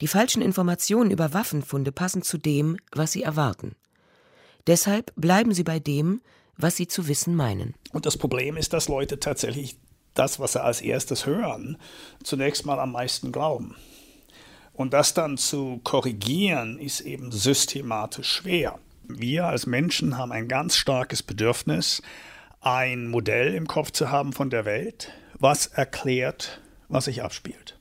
Die 0.00 0.08
falschen 0.08 0.40
Informationen 0.40 1.10
über 1.10 1.34
Waffenfunde 1.34 1.92
passen 1.92 2.22
zu 2.22 2.38
dem, 2.38 2.78
was 2.92 3.12
sie 3.12 3.22
erwarten. 3.22 3.76
Deshalb 4.66 5.12
bleiben 5.16 5.52
sie 5.52 5.64
bei 5.64 5.80
dem, 5.80 6.22
was 6.56 6.76
sie 6.76 6.86
zu 6.86 7.08
wissen 7.08 7.34
meinen. 7.34 7.74
Und 7.92 8.06
das 8.06 8.16
Problem 8.16 8.56
ist, 8.56 8.72
dass 8.72 8.88
Leute 8.88 9.20
tatsächlich 9.20 9.78
das, 10.18 10.40
was 10.40 10.52
sie 10.52 10.62
als 10.62 10.80
erstes 10.80 11.26
hören, 11.26 11.78
zunächst 12.22 12.66
mal 12.66 12.78
am 12.80 12.92
meisten 12.92 13.32
glauben. 13.32 13.76
Und 14.72 14.92
das 14.92 15.14
dann 15.14 15.38
zu 15.38 15.80
korrigieren, 15.84 16.78
ist 16.78 17.00
eben 17.00 17.32
systematisch 17.32 18.28
schwer. 18.28 18.78
Wir 19.08 19.46
als 19.46 19.66
Menschen 19.66 20.18
haben 20.18 20.32
ein 20.32 20.48
ganz 20.48 20.76
starkes 20.76 21.22
Bedürfnis, 21.22 22.02
ein 22.60 23.08
Modell 23.08 23.54
im 23.54 23.66
Kopf 23.66 23.92
zu 23.92 24.10
haben 24.10 24.32
von 24.32 24.50
der 24.50 24.64
Welt, 24.64 25.12
was 25.38 25.66
erklärt, 25.66 26.60
was 26.88 27.06
sich 27.06 27.22
abspielt. 27.22 27.78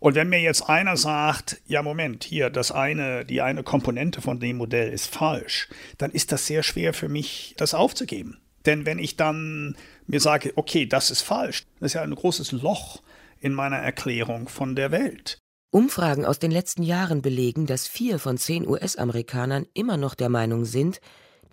Und 0.00 0.14
wenn 0.14 0.30
mir 0.30 0.40
jetzt 0.40 0.62
einer 0.68 0.96
sagt, 0.96 1.60
ja 1.66 1.82
Moment, 1.82 2.24
hier, 2.24 2.50
das 2.50 2.72
eine, 2.72 3.24
die 3.24 3.42
eine 3.42 3.62
Komponente 3.62 4.22
von 4.22 4.40
dem 4.40 4.56
Modell 4.56 4.90
ist 4.92 5.14
falsch, 5.14 5.68
dann 5.98 6.10
ist 6.10 6.32
das 6.32 6.46
sehr 6.46 6.62
schwer 6.62 6.94
für 6.94 7.08
mich, 7.08 7.54
das 7.58 7.74
aufzugeben. 7.74 8.38
Denn 8.66 8.86
wenn 8.86 8.98
ich 8.98 9.16
dann 9.16 9.76
mir 10.06 10.20
sage, 10.20 10.52
okay, 10.56 10.86
das 10.86 11.10
ist 11.10 11.22
falsch, 11.22 11.64
das 11.80 11.90
ist 11.90 11.94
ja 11.94 12.02
ein 12.02 12.14
großes 12.14 12.52
Loch 12.52 13.02
in 13.40 13.54
meiner 13.54 13.78
Erklärung 13.78 14.48
von 14.48 14.76
der 14.76 14.90
Welt. 14.90 15.38
Umfragen 15.72 16.24
aus 16.24 16.40
den 16.40 16.50
letzten 16.50 16.82
Jahren 16.82 17.22
belegen, 17.22 17.66
dass 17.66 17.86
vier 17.86 18.18
von 18.18 18.36
zehn 18.38 18.66
US-Amerikanern 18.66 19.66
immer 19.72 19.96
noch 19.96 20.14
der 20.14 20.28
Meinung 20.28 20.64
sind, 20.64 21.00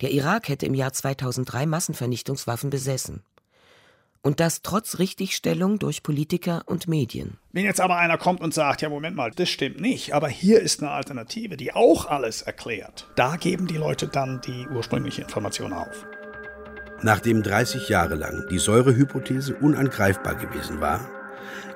der 0.00 0.10
Irak 0.10 0.48
hätte 0.48 0.66
im 0.66 0.74
Jahr 0.74 0.92
2003 0.92 1.66
Massenvernichtungswaffen 1.66 2.70
besessen. 2.70 3.22
Und 4.20 4.40
das 4.40 4.62
trotz 4.62 4.98
Richtigstellung 4.98 5.78
durch 5.78 6.02
Politiker 6.02 6.62
und 6.66 6.88
Medien. 6.88 7.38
Wenn 7.52 7.64
jetzt 7.64 7.80
aber 7.80 7.96
einer 7.96 8.18
kommt 8.18 8.40
und 8.40 8.52
sagt, 8.52 8.82
ja 8.82 8.88
Moment 8.88 9.14
mal, 9.14 9.30
das 9.30 9.48
stimmt 9.48 9.80
nicht, 9.80 10.12
aber 10.12 10.28
hier 10.28 10.60
ist 10.60 10.82
eine 10.82 10.90
Alternative, 10.90 11.56
die 11.56 11.72
auch 11.72 12.06
alles 12.06 12.42
erklärt, 12.42 13.06
da 13.14 13.36
geben 13.36 13.68
die 13.68 13.76
Leute 13.76 14.08
dann 14.08 14.40
die 14.40 14.66
ursprüngliche 14.66 15.22
Information 15.22 15.72
auf. 15.72 16.04
Nachdem 17.02 17.42
30 17.42 17.88
Jahre 17.88 18.16
lang 18.16 18.46
die 18.50 18.58
Säurehypothese 18.58 19.54
unangreifbar 19.54 20.34
gewesen 20.34 20.80
war, 20.80 21.00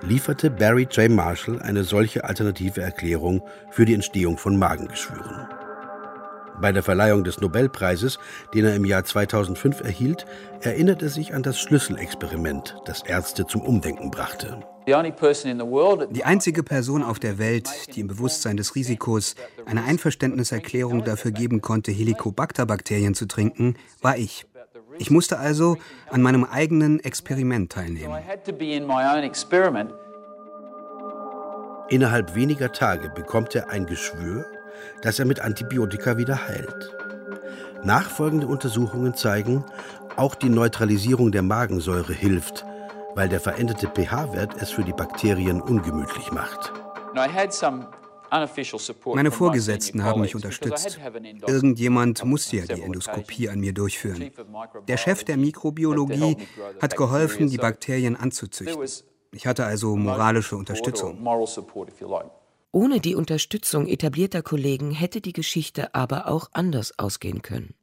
lieferte 0.02 0.50
Barry 0.50 0.88
J. 0.90 1.10
Marshall 1.10 1.60
eine 1.62 1.84
solche 1.84 2.24
alternative 2.24 2.80
Erklärung 2.80 3.42
für 3.70 3.84
die 3.84 3.94
Entstehung 3.94 4.36
von 4.36 4.56
Magengeschwüren. 4.56 5.46
Bei 6.60 6.72
der 6.72 6.82
Verleihung 6.82 7.24
des 7.24 7.40
Nobelpreises, 7.40 8.18
den 8.54 8.64
er 8.64 8.74
im 8.74 8.84
Jahr 8.84 9.04
2005 9.04 9.80
erhielt, 9.80 10.26
erinnert 10.60 11.02
er 11.02 11.08
sich 11.08 11.34
an 11.34 11.42
das 11.42 11.58
Schlüsselexperiment, 11.58 12.76
das 12.84 13.02
Ärzte 13.02 13.46
zum 13.46 13.62
Umdenken 13.62 14.10
brachte. 14.10 14.60
Die 14.86 16.24
einzige 16.24 16.62
Person 16.64 17.04
auf 17.04 17.20
der 17.20 17.38
Welt, 17.38 17.68
die 17.94 18.00
im 18.00 18.08
Bewusstsein 18.08 18.56
des 18.56 18.74
Risikos 18.74 19.36
eine 19.64 19.84
Einverständniserklärung 19.84 21.04
dafür 21.04 21.30
geben 21.30 21.60
konnte, 21.60 21.92
Helicobacter-Bakterien 21.92 23.14
zu 23.14 23.26
trinken, 23.26 23.76
war 24.00 24.18
ich. 24.18 24.46
Ich 24.98 25.10
musste 25.10 25.38
also 25.38 25.76
an 26.10 26.22
meinem 26.22 26.44
eigenen 26.44 27.00
Experiment 27.00 27.72
teilnehmen. 27.72 28.14
Innerhalb 31.88 32.34
weniger 32.34 32.72
Tage 32.72 33.10
bekommt 33.10 33.54
er 33.54 33.70
ein 33.70 33.86
Geschwür, 33.86 34.46
das 35.02 35.18
er 35.18 35.24
mit 35.24 35.40
Antibiotika 35.40 36.16
wieder 36.16 36.48
heilt. 36.48 36.96
Nachfolgende 37.84 38.46
Untersuchungen 38.46 39.14
zeigen, 39.14 39.64
auch 40.16 40.34
die 40.34 40.48
Neutralisierung 40.48 41.32
der 41.32 41.42
Magensäure 41.42 42.12
hilft, 42.12 42.64
weil 43.14 43.28
der 43.28 43.40
veränderte 43.40 43.88
pH-Wert 43.88 44.54
es 44.60 44.70
für 44.70 44.84
die 44.84 44.92
Bakterien 44.92 45.60
ungemütlich 45.60 46.32
macht. 46.32 46.72
Meine 49.14 49.30
Vorgesetzten 49.30 50.02
haben 50.04 50.22
mich 50.22 50.34
unterstützt. 50.34 50.98
Irgendjemand 51.46 52.24
musste 52.24 52.56
ja 52.56 52.66
die 52.66 52.80
Endoskopie 52.80 53.48
an 53.48 53.60
mir 53.60 53.74
durchführen. 53.74 54.30
Der 54.88 54.96
Chef 54.96 55.24
der 55.24 55.36
Mikrobiologie 55.36 56.38
hat 56.80 56.96
geholfen, 56.96 57.48
die 57.48 57.58
Bakterien 57.58 58.16
anzuzüchten. 58.16 58.88
Ich 59.32 59.46
hatte 59.46 59.64
also 59.64 59.96
moralische 59.96 60.56
Unterstützung. 60.56 61.18
Ohne 62.74 63.00
die 63.00 63.14
Unterstützung 63.14 63.86
etablierter 63.86 64.42
Kollegen 64.42 64.92
hätte 64.92 65.20
die 65.20 65.34
Geschichte 65.34 65.94
aber 65.94 66.28
auch 66.28 66.48
anders 66.52 66.98
ausgehen 66.98 67.42
können. 67.42 67.74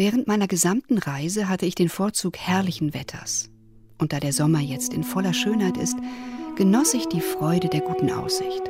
Während 0.00 0.26
meiner 0.26 0.48
gesamten 0.48 0.96
Reise 0.96 1.50
hatte 1.50 1.66
ich 1.66 1.74
den 1.74 1.90
Vorzug 1.90 2.38
herrlichen 2.38 2.94
Wetters. 2.94 3.50
Und 3.98 4.14
da 4.14 4.18
der 4.18 4.32
Sommer 4.32 4.60
jetzt 4.60 4.94
in 4.94 5.04
voller 5.04 5.34
Schönheit 5.34 5.76
ist, 5.76 5.98
genoss 6.56 6.94
ich 6.94 7.04
die 7.08 7.20
Freude 7.20 7.68
der 7.68 7.82
guten 7.82 8.10
Aussicht. 8.10 8.62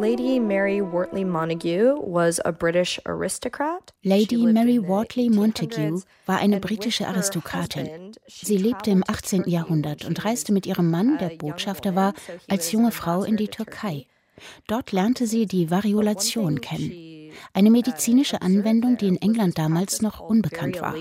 Lady 0.00 0.38
Mary 0.38 0.80
Wortley 0.80 1.24
Montagu 1.24 1.98
was 2.06 2.38
a 2.38 2.52
British 2.52 3.00
aristocrat. 3.04 3.92
Lady 4.04 4.46
Mary 4.46 4.80
Wortley 4.80 5.28
Montagu 5.28 6.02
war 6.26 6.38
eine 6.38 6.60
britische 6.60 7.08
Aristokratin. 7.08 8.12
Sie 8.28 8.58
lebte 8.58 8.92
im 8.92 9.02
18. 9.04 9.48
Jahrhundert 9.48 10.04
und 10.04 10.24
reiste 10.24 10.52
mit 10.52 10.66
ihrem 10.66 10.88
Mann, 10.88 11.18
der 11.18 11.30
Botschafter 11.30 11.96
war, 11.96 12.14
als 12.48 12.70
junge 12.70 12.92
Frau 12.92 13.24
in 13.24 13.36
die 13.36 13.48
Türkei. 13.48 14.06
Dort 14.68 14.92
lernte 14.92 15.26
sie 15.26 15.46
die 15.46 15.68
Variolation 15.68 16.60
kennen, 16.60 16.92
eine 17.52 17.70
medizinische 17.70 18.42
Anwendung, 18.42 18.96
die 18.96 19.08
in 19.08 19.16
England 19.16 19.58
damals 19.58 20.02
noch 20.02 20.20
unbekannt 20.20 20.80
war. 20.80 20.94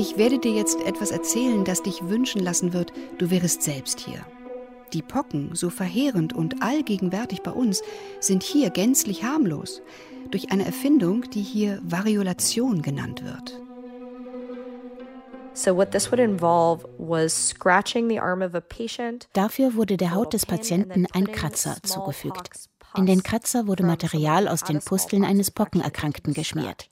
Ich 0.00 0.16
werde 0.16 0.38
dir 0.38 0.52
jetzt 0.52 0.80
etwas 0.82 1.10
erzählen, 1.10 1.64
das 1.64 1.82
dich 1.82 2.08
wünschen 2.08 2.40
lassen 2.40 2.72
wird, 2.72 2.92
du 3.18 3.30
wärest 3.30 3.62
selbst 3.62 3.98
hier. 3.98 4.24
Die 4.92 5.02
Pocken, 5.02 5.54
so 5.54 5.70
verheerend 5.70 6.32
und 6.32 6.62
allgegenwärtig 6.62 7.42
bei 7.42 7.50
uns, 7.50 7.82
sind 8.20 8.42
hier 8.42 8.70
gänzlich 8.70 9.24
harmlos, 9.24 9.82
durch 10.30 10.52
eine 10.52 10.64
Erfindung, 10.64 11.28
die 11.30 11.42
hier 11.42 11.80
Variolation 11.82 12.82
genannt 12.82 13.24
wird. 13.24 13.60
Dafür 19.32 19.74
wurde 19.74 19.96
der 19.96 20.14
Haut 20.14 20.32
des 20.32 20.46
Patienten 20.46 21.06
ein 21.12 21.32
Kratzer 21.32 21.76
zugefügt. 21.82 22.50
In 22.96 23.06
den 23.06 23.24
Kratzer 23.24 23.66
wurde 23.66 23.82
Material 23.82 24.46
aus 24.46 24.62
den 24.62 24.78
Pusteln 24.78 25.24
eines 25.24 25.50
Pockenerkrankten 25.50 26.32
geschmiert. 26.32 26.88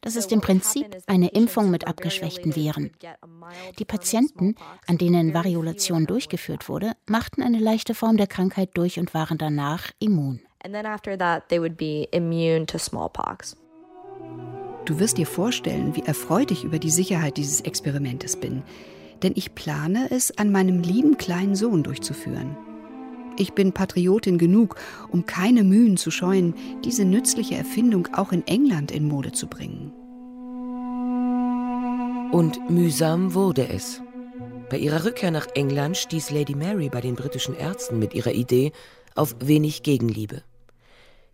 Das 0.00 0.16
ist 0.16 0.32
im 0.32 0.40
Prinzip 0.40 0.86
eine 1.06 1.28
Impfung 1.28 1.70
mit 1.70 1.86
abgeschwächten 1.86 2.56
Viren. 2.56 2.92
Die 3.78 3.84
Patienten, 3.84 4.56
an 4.86 4.96
denen 4.98 5.34
Variolation 5.34 6.06
durchgeführt 6.06 6.68
wurde, 6.68 6.92
machten 7.06 7.42
eine 7.42 7.58
leichte 7.58 7.94
Form 7.94 8.16
der 8.16 8.26
Krankheit 8.26 8.70
durch 8.74 8.98
und 8.98 9.14
waren 9.14 9.38
danach 9.38 9.90
immun. 9.98 10.40
Du 14.88 14.98
wirst 14.98 15.18
dir 15.18 15.26
vorstellen, 15.26 15.94
wie 15.96 16.04
erfreut 16.06 16.50
ich 16.50 16.64
über 16.64 16.78
die 16.78 16.88
Sicherheit 16.88 17.36
dieses 17.36 17.60
Experimentes 17.60 18.36
bin, 18.36 18.62
denn 19.22 19.32
ich 19.36 19.54
plane 19.54 20.08
es 20.10 20.38
an 20.38 20.50
meinem 20.50 20.80
lieben 20.80 21.18
kleinen 21.18 21.54
Sohn 21.56 21.82
durchzuführen. 21.82 22.56
Ich 23.36 23.52
bin 23.52 23.72
Patriotin 23.72 24.38
genug, 24.38 24.76
um 25.10 25.26
keine 25.26 25.62
Mühen 25.62 25.98
zu 25.98 26.10
scheuen, 26.10 26.54
diese 26.86 27.04
nützliche 27.04 27.54
Erfindung 27.54 28.08
auch 28.14 28.32
in 28.32 28.46
England 28.46 28.90
in 28.90 29.06
Mode 29.06 29.32
zu 29.32 29.46
bringen. 29.46 29.92
Und 32.32 32.70
mühsam 32.70 33.34
wurde 33.34 33.68
es. 33.68 34.00
Bei 34.70 34.78
ihrer 34.78 35.04
Rückkehr 35.04 35.30
nach 35.30 35.48
England 35.54 35.98
stieß 35.98 36.30
Lady 36.30 36.54
Mary 36.54 36.88
bei 36.88 37.02
den 37.02 37.14
britischen 37.14 37.54
Ärzten 37.54 37.98
mit 37.98 38.14
ihrer 38.14 38.32
Idee 38.32 38.72
auf 39.14 39.36
wenig 39.40 39.82
Gegenliebe. 39.82 40.44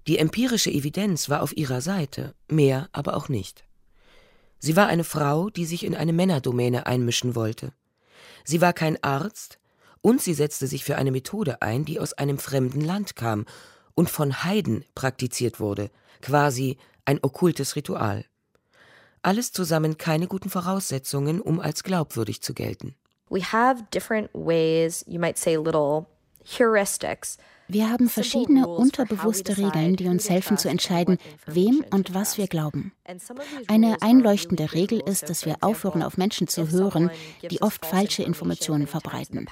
Die 0.07 0.19
empirische 0.19 0.71
Evidenz 0.71 1.31
war 1.31 1.43
auf 1.43 1.57
ihrer 1.57 1.81
Seite, 1.81 2.35
mehr 2.49 2.89
aber 2.93 3.17
auch 3.17 3.29
nicht. 3.29 3.65
Sie 4.59 4.77
war 4.77 4.87
eine 4.87 5.05
Frau, 5.05 5.51
die 5.51 5.65
sich 5.65 5.85
in 5.85 5.95
eine 5.95 6.13
Männerdomäne 6.13 6.87
einmischen 6.87 7.35
wollte. 7.35 7.73
Sie 8.45 8.61
war 8.61 8.73
kein 8.73 9.03
Arzt 9.03 9.59
und 10.03 10.21
sie 10.21 10.35
setzte 10.35 10.67
sich 10.67 10.85
für 10.85 10.97
eine 10.97 11.11
Methode 11.11 11.63
ein, 11.63 11.85
die 11.85 11.99
aus 11.99 12.13
einem 12.13 12.39
fremden 12.39 12.83
Land 12.83 13.17
kam 13.17 13.47
und 13.95 14.11
von 14.11 14.45
Heiden 14.45 14.85
praktiziert 14.95 15.61
wurde, 15.61 15.91
quasi 16.21 16.79
ein 17.07 17.19
okkultes 17.23 17.77
Ritual. 17.77 18.25
Alles 19.23 19.53
zusammen 19.53 19.97
keine 19.97 20.27
guten 20.27 20.51
Voraussetzungen, 20.51 21.41
um 21.41 21.61
als 21.61 21.83
glaubwürdig 21.83 22.43
zu 22.43 22.53
gelten. 22.53 22.95
We 23.31 23.41
have 23.41 23.83
different 23.93 24.29
ways, 24.35 25.03
you 25.09 25.19
might 25.19 25.39
say 25.39 25.57
little 25.57 26.07
heuristics 26.45 27.39
wir 27.69 27.91
haben 27.91 28.09
verschiedene 28.09 28.69
unterbewusste 28.69 29.57
Regeln, 29.57 29.97
die 29.97 30.09
uns 30.09 30.29
helfen 30.29 30.59
zu 30.59 30.69
entscheiden, 30.69 31.19
wem 31.47 31.85
und 31.91 32.15
was 32.15 32.39
wir 32.39 32.47
glauben. 32.47 32.93
Eine 33.69 34.03
einleuchtende 34.03 34.73
Regel 34.73 35.01
ist, 35.07 35.29
dass 35.29 35.47
wir 35.47 35.57
aufhören, 35.61 36.03
auf 36.03 36.17
Menschen 36.17 36.49
zu 36.49 36.71
hören, 36.71 37.11
die 37.51 37.63
oft 37.63 37.85
falsche 37.87 38.23
Informationen 38.23 38.87
verbreiten. 38.87 39.47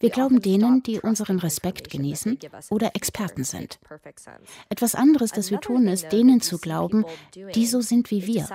Wir 0.00 0.10
glauben 0.10 0.40
denen, 0.40 0.82
die 0.82 1.00
unseren 1.00 1.38
Respekt 1.38 1.90
genießen 1.90 2.38
oder 2.70 2.94
Experten 2.94 3.44
sind. 3.44 3.78
Etwas 4.68 4.94
anderes, 4.94 5.32
das 5.32 5.50
wir 5.50 5.60
tun, 5.60 5.88
ist, 5.88 6.12
denen 6.12 6.40
zu 6.40 6.58
glauben, 6.58 7.04
die 7.54 7.66
so 7.66 7.80
sind 7.80 8.10
wie 8.10 8.26
wir, 8.26 8.48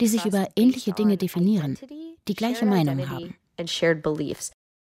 die 0.00 0.08
sich 0.08 0.24
über 0.24 0.48
ähnliche 0.56 0.92
Dinge 0.92 1.16
definieren, 1.16 1.78
die 2.28 2.34
gleiche 2.34 2.66
Meinung 2.66 3.08
haben. 3.08 3.34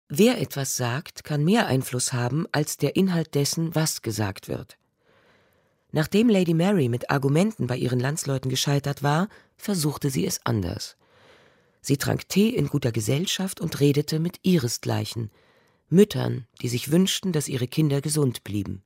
Wer 0.10 0.39
etwas 0.39 0.76
sagt, 0.76 1.24
kann 1.24 1.44
mehr 1.44 1.68
Einfluss 1.68 2.13
haben 2.13 2.46
als 2.52 2.78
der 2.78 2.96
Inhalt 2.96 3.36
dessen, 3.36 3.74
was 3.74 4.02
gesagt 4.02 4.48
wird. 4.48 4.78
Nachdem 5.92 6.30
Lady 6.30 6.54
Mary 6.54 6.89
mit 6.89 7.10
Argumenten 7.10 7.68
bei 7.68 7.78
ihren 7.78 8.00
Landsleuten 8.00 8.50
gescheitert 8.50 9.04
war, 9.04 9.30
versuchte 9.58 10.10
sie 10.10 10.26
es 10.26 10.46
anders. 10.46 10.98
Sie 11.82 11.98
trank 11.98 12.28
Tee 12.30 12.50
in 12.50 12.68
guter 12.68 12.92
Gesellschaft 12.92 13.62
und 13.62 13.80
redete 13.80 14.20
mit 14.20 14.39
ihresgleichen, 14.42 15.32
Müttern, 15.89 16.48
die 16.62 16.70
sich 16.70 16.92
wünschten, 16.92 17.32
dass 17.32 17.48
ihre 17.48 17.68
Kinder 17.68 18.02
gesund 18.02 18.44
blieben. 18.44 18.84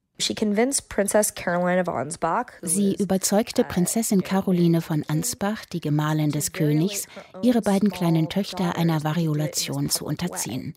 Sie 2.62 2.96
überzeugte 2.96 3.64
Prinzessin 3.64 4.24
Caroline 4.24 4.82
von 4.82 5.04
Ansbach, 5.08 5.66
die 5.66 5.80
Gemahlin 5.80 6.32
des 6.32 6.54
Königs, 6.54 7.08
ihre 7.42 7.62
beiden 7.62 7.92
kleinen 7.92 8.30
Töchter 8.30 8.78
einer 8.78 9.04
Variolation 9.04 9.90
zu 9.90 10.06
unterziehen. 10.06 10.76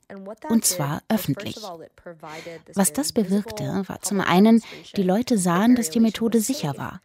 Und 0.49 0.65
zwar 0.65 1.03
öffentlich. 1.09 1.57
Was 2.75 2.93
das 2.93 3.13
bewirkte, 3.13 3.85
war 3.87 4.01
zum 4.03 4.21
einen, 4.21 4.63
die 4.97 5.03
Leute 5.03 5.39
sahen, 5.39 5.75
dass 5.75 5.91
die 5.91 6.01
Methode 6.01 6.41
sicher 6.41 6.77
war. 6.77 7.01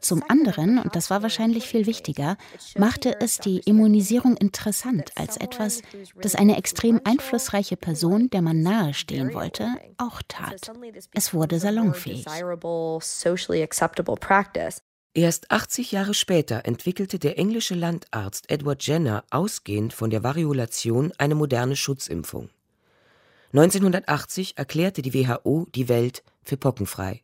Zum 0.00 0.22
anderen, 0.28 0.78
und 0.78 0.96
das 0.96 1.10
war 1.10 1.22
wahrscheinlich 1.22 1.66
viel 1.66 1.86
wichtiger, 1.86 2.36
machte 2.76 3.20
es 3.20 3.38
die 3.38 3.60
Immunisierung 3.60 4.36
interessant 4.36 5.12
als 5.16 5.36
etwas, 5.36 5.82
das 6.20 6.34
eine 6.34 6.56
extrem 6.56 7.00
einflussreiche 7.04 7.76
Person, 7.76 8.30
der 8.30 8.42
man 8.42 8.62
nahestehen 8.62 9.34
wollte, 9.34 9.68
auch 9.98 10.22
tat. 10.28 10.72
Es 11.12 11.34
wurde 11.34 11.58
salonfähig. 11.58 12.26
Erst 15.14 15.50
80 15.50 15.92
Jahre 15.92 16.14
später 16.14 16.64
entwickelte 16.64 17.18
der 17.18 17.38
englische 17.38 17.74
Landarzt 17.74 18.50
Edward 18.50 18.82
Jenner 18.86 19.24
ausgehend 19.30 19.92
von 19.92 20.08
der 20.08 20.22
Variolation 20.22 21.12
eine 21.18 21.34
moderne 21.34 21.76
Schutzimpfung. 21.76 22.48
1980 23.52 24.56
erklärte 24.56 25.02
die 25.02 25.12
WHO 25.12 25.66
die 25.74 25.90
Welt 25.90 26.22
für 26.42 26.56
pockenfrei. 26.56 27.22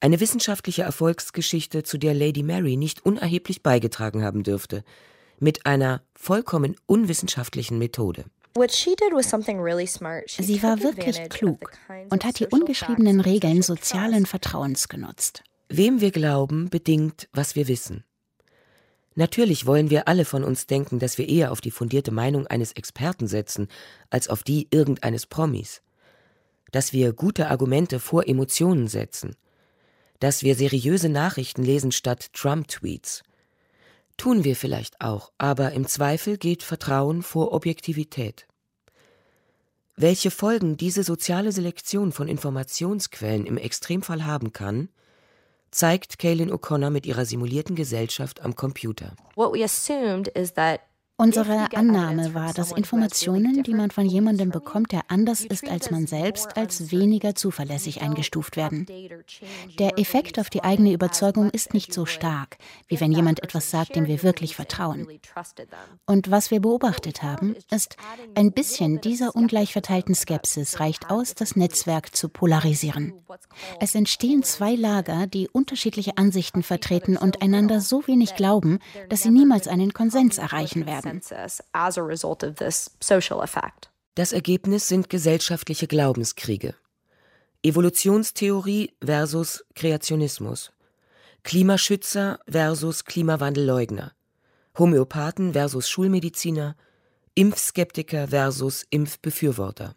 Eine 0.00 0.20
wissenschaftliche 0.20 0.82
Erfolgsgeschichte, 0.82 1.82
zu 1.82 1.98
der 1.98 2.12
Lady 2.12 2.42
Mary 2.42 2.76
nicht 2.76 3.06
unerheblich 3.06 3.62
beigetragen 3.62 4.22
haben 4.22 4.42
dürfte, 4.42 4.84
mit 5.38 5.64
einer 5.66 6.02
vollkommen 6.14 6.76
unwissenschaftlichen 6.86 7.78
Methode. 7.78 8.24
Sie 8.54 8.62
war 10.62 10.82
wirklich 10.82 11.28
klug 11.28 11.72
und 12.10 12.24
hat 12.24 12.40
die 12.40 12.46
ungeschriebenen 12.46 13.20
Regeln 13.20 13.60
sozialen 13.62 14.26
Vertrauens 14.26 14.88
genutzt. 14.88 15.44
Wem 15.68 16.00
wir 16.00 16.10
glauben, 16.10 16.70
bedingt, 16.70 17.28
was 17.32 17.54
wir 17.54 17.68
wissen. 17.68 18.02
Natürlich 19.14 19.66
wollen 19.66 19.90
wir 19.90 20.08
alle 20.08 20.24
von 20.26 20.42
uns 20.44 20.66
denken, 20.66 20.98
dass 20.98 21.18
wir 21.18 21.28
eher 21.28 21.52
auf 21.52 21.60
die 21.60 21.70
fundierte 21.70 22.12
Meinung 22.12 22.46
eines 22.46 22.72
Experten 22.72 23.26
setzen, 23.26 23.68
als 24.10 24.28
auf 24.28 24.42
die 24.42 24.68
irgendeines 24.70 25.26
Promis. 25.26 25.82
Dass 26.70 26.92
wir 26.92 27.14
gute 27.14 27.48
Argumente 27.48 27.98
vor 27.98 28.28
Emotionen 28.28 28.88
setzen 28.88 29.36
dass 30.20 30.42
wir 30.42 30.54
seriöse 30.54 31.08
Nachrichten 31.08 31.62
lesen 31.62 31.92
statt 31.92 32.32
Trump-Tweets. 32.32 33.22
Tun 34.16 34.44
wir 34.44 34.56
vielleicht 34.56 35.00
auch, 35.00 35.32
aber 35.38 35.72
im 35.72 35.86
Zweifel 35.86 36.38
geht 36.38 36.62
Vertrauen 36.62 37.22
vor 37.22 37.52
Objektivität. 37.52 38.46
Welche 39.96 40.30
Folgen 40.30 40.76
diese 40.76 41.02
soziale 41.02 41.52
Selektion 41.52 42.12
von 42.12 42.28
Informationsquellen 42.28 43.46
im 43.46 43.56
Extremfall 43.56 44.24
haben 44.26 44.52
kann, 44.52 44.88
zeigt 45.70 46.18
Kaylin 46.18 46.52
O'Connor 46.52 46.90
mit 46.90 47.06
ihrer 47.06 47.24
simulierten 47.24 47.76
Gesellschaft 47.76 48.42
am 48.42 48.54
Computer. 48.54 49.14
What 49.34 49.52
we 49.54 49.64
assumed 49.64 50.28
is 50.28 50.52
that 50.54 50.80
Unsere 51.18 51.74
Annahme 51.74 52.34
war, 52.34 52.52
dass 52.52 52.72
Informationen, 52.72 53.62
die 53.62 53.72
man 53.72 53.90
von 53.90 54.04
jemandem 54.04 54.50
bekommt, 54.50 54.92
der 54.92 55.00
anders 55.08 55.46
ist 55.46 55.66
als 55.66 55.90
man 55.90 56.06
selbst, 56.06 56.58
als 56.58 56.92
weniger 56.92 57.34
zuverlässig 57.34 58.02
eingestuft 58.02 58.58
werden. 58.58 58.86
Der 59.78 59.98
Effekt 59.98 60.38
auf 60.38 60.50
die 60.50 60.62
eigene 60.62 60.92
Überzeugung 60.92 61.48
ist 61.48 61.72
nicht 61.72 61.94
so 61.94 62.04
stark, 62.04 62.58
wie 62.88 63.00
wenn 63.00 63.12
jemand 63.12 63.42
etwas 63.42 63.70
sagt, 63.70 63.96
dem 63.96 64.06
wir 64.06 64.22
wirklich 64.22 64.56
vertrauen. 64.56 65.08
Und 66.04 66.30
was 66.30 66.50
wir 66.50 66.60
beobachtet 66.60 67.22
haben, 67.22 67.56
ist, 67.70 67.96
ein 68.34 68.52
bisschen 68.52 69.00
dieser 69.00 69.34
ungleich 69.34 69.72
verteilten 69.72 70.14
Skepsis 70.14 70.80
reicht 70.80 71.10
aus, 71.10 71.34
das 71.34 71.56
Netzwerk 71.56 72.14
zu 72.14 72.28
polarisieren. 72.28 73.14
Es 73.80 73.94
entstehen 73.94 74.42
zwei 74.42 74.74
Lager, 74.74 75.26
die 75.26 75.48
unterschiedliche 75.48 76.18
Ansichten 76.18 76.62
vertreten 76.62 77.16
und 77.16 77.40
einander 77.40 77.80
so 77.80 78.06
wenig 78.06 78.34
glauben, 78.34 78.80
dass 79.08 79.22
sie 79.22 79.30
niemals 79.30 79.66
einen 79.66 79.94
Konsens 79.94 80.36
erreichen 80.36 80.84
werden. 80.84 81.05
Das 84.14 84.32
Ergebnis 84.32 84.88
sind 84.88 85.10
gesellschaftliche 85.10 85.86
Glaubenskriege. 85.86 86.74
Evolutionstheorie 87.62 88.94
versus 89.04 89.64
Kreationismus. 89.74 90.72
Klimaschützer 91.42 92.40
versus 92.48 93.04
Klimawandelleugner. 93.04 94.12
Homöopathen 94.78 95.52
versus 95.52 95.88
Schulmediziner. 95.88 96.76
Impfskeptiker 97.34 98.28
versus 98.28 98.86
Impfbefürworter. 98.90 99.94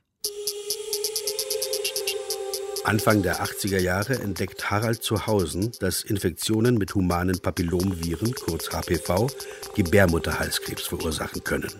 Anfang 2.85 3.21
der 3.21 3.43
80er 3.43 3.79
Jahre 3.79 4.15
entdeckt 4.19 4.71
Harald 4.71 5.03
Zuhausen, 5.03 5.71
dass 5.79 6.03
Infektionen 6.03 6.77
mit 6.77 6.95
humanen 6.95 7.39
Papillomviren, 7.39 8.33
kurz 8.33 8.69
HPV, 8.71 9.27
Gebärmutterhalskrebs 9.75 10.87
verursachen 10.87 11.43
können. 11.43 11.71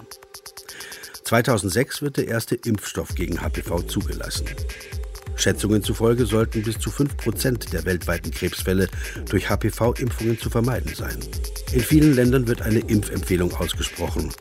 2006 1.23 2.01
wird 2.01 2.17
der 2.17 2.27
erste 2.27 2.55
Impfstoff 2.55 3.15
gegen 3.15 3.41
HPV 3.41 3.83
zugelassen. 3.83 4.47
Schätzungen 5.35 5.81
zufolge 5.83 6.25
sollten 6.25 6.63
bis 6.63 6.77
zu 6.79 6.89
5% 6.89 7.69
der 7.69 7.85
weltweiten 7.85 8.31
Krebsfälle 8.31 8.89
durch 9.29 9.49
HPV-Impfungen 9.49 10.37
zu 10.37 10.49
vermeiden 10.49 10.93
sein. 10.93 11.17
In 11.71 11.81
vielen 11.81 12.13
Ländern 12.13 12.47
wird 12.47 12.61
eine 12.61 12.79
Impfempfehlung 12.79 13.53
ausgesprochen, 13.55 14.33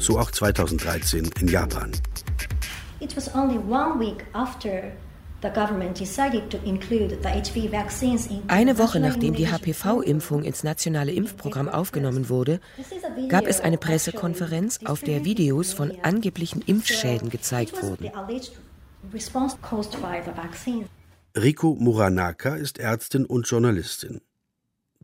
so 0.00 0.18
auch 0.18 0.30
2013 0.32 1.30
in 1.40 1.48
Japan. 1.48 1.92
It 2.98 3.16
was 3.16 3.32
only 3.34 3.58
one 3.58 3.98
week 4.00 4.24
after 4.32 4.92
eine 8.48 8.78
Woche 8.78 9.00
nachdem 9.00 9.34
die 9.34 9.48
HPV-Impfung 9.48 10.42
ins 10.44 10.62
nationale 10.64 11.12
Impfprogramm 11.12 11.68
aufgenommen 11.68 12.28
wurde, 12.28 12.60
gab 13.28 13.46
es 13.46 13.60
eine 13.60 13.78
Pressekonferenz, 13.78 14.80
auf 14.84 15.00
der 15.00 15.24
Videos 15.24 15.72
von 15.72 15.92
angeblichen 16.02 16.62
Impfschäden 16.62 17.30
gezeigt 17.30 17.82
wurden. 17.82 18.10
Riko 21.36 21.76
Muranaka 21.78 22.56
ist 22.56 22.78
Ärztin 22.78 23.24
und 23.24 23.48
Journalistin. 23.48 24.20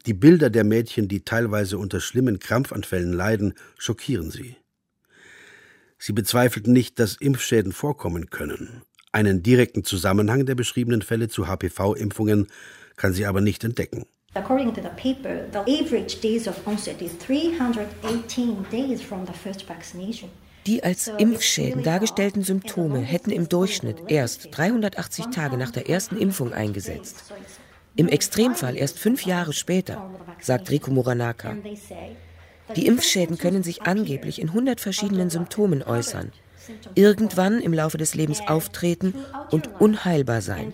Die 0.05 0.15
Bilder 0.15 0.51
der 0.51 0.65
Mädchen, 0.65 1.09
die 1.09 1.25
teilweise 1.25 1.79
unter 1.79 2.01
schlimmen 2.01 2.39
Krampfanfällen 2.39 3.13
leiden, 3.13 3.55
schockieren 3.79 4.31
sie. 4.31 4.57
Sie 5.99 6.13
bezweifelt 6.13 6.67
nicht, 6.67 6.99
dass 6.99 7.17
Impfschäden 7.17 7.73
vorkommen 7.73 8.29
können, 8.29 8.83
Einen 9.17 9.43
direkten 9.43 9.83
Zusammenhang 9.83 10.45
der 10.45 10.55
beschriebenen 10.55 11.01
Fälle 11.01 11.29
zu 11.29 11.47
HPV-Impfungen 11.47 12.49
kann 12.97 13.15
sie 13.15 13.25
aber 13.25 13.41
nicht 13.41 13.65
entdecken. 13.65 14.05
According 14.35 14.75
to 14.75 14.83
the 14.83 14.91
paper, 14.91 15.47
the 15.51 15.61
average 15.61 16.21
days 16.21 16.47
of 16.47 16.55
onset 16.67 17.01
is 17.01 17.17
318 17.27 18.67
days 18.71 19.01
from 19.01 19.27
the 19.27 19.33
first 19.33 19.67
vaccination. 19.67 20.29
Die 20.67 20.83
als 20.83 21.09
Impfschäden 21.09 21.83
dargestellten 21.83 22.43
Symptome 22.43 22.99
hätten 22.99 23.31
im 23.31 23.49
Durchschnitt 23.49 24.03
erst 24.09 24.49
380 24.51 25.29
Tage 25.29 25.57
nach 25.57 25.71
der 25.71 25.89
ersten 25.89 26.19
Impfung 26.19 26.53
eingesetzt. 26.53 27.33
Im 27.95 28.09
Extremfall 28.09 28.77
erst 28.77 28.99
fünf 28.99 29.25
Jahre 29.25 29.55
später, 29.55 30.11
sagt 30.43 30.71
Riku 30.71 30.91
Muranaka. 30.91 31.57
Die 32.75 32.87
Impfschäden 32.87 33.39
können 33.39 33.63
sich 33.63 33.81
angeblich 33.81 34.43
in 34.43 34.49
100 34.49 34.79
verschiedenen 34.79 35.31
Symptomen 35.31 35.83
äußern, 35.83 36.33
irgendwann 36.95 37.61
im 37.61 37.73
Laufe 37.73 37.99
des 37.99 38.15
Lebens 38.15 38.41
auftreten 38.47 39.15
und 39.51 39.81
unheilbar 39.81 40.41
sein. 40.41 40.73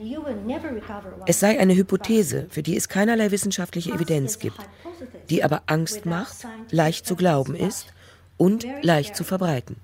Es 1.27 1.41
sei 1.41 1.59
eine 1.59 1.75
Hypothese, 1.75 2.47
für 2.51 2.63
die 2.63 2.77
es 2.77 2.89
keinerlei 2.89 3.31
wissenschaftliche 3.31 3.93
Evidenz 3.93 4.39
gibt, 4.39 4.59
die 5.31 5.45
aber 5.45 5.63
Angst 5.67 6.07
macht, 6.07 6.47
leicht 6.71 7.07
zu 7.07 7.17
glauben 7.17 7.55
ist 7.55 7.87
und 8.37 8.67
leicht 8.83 9.17
zu 9.17 9.25
verbreiten. 9.25 9.77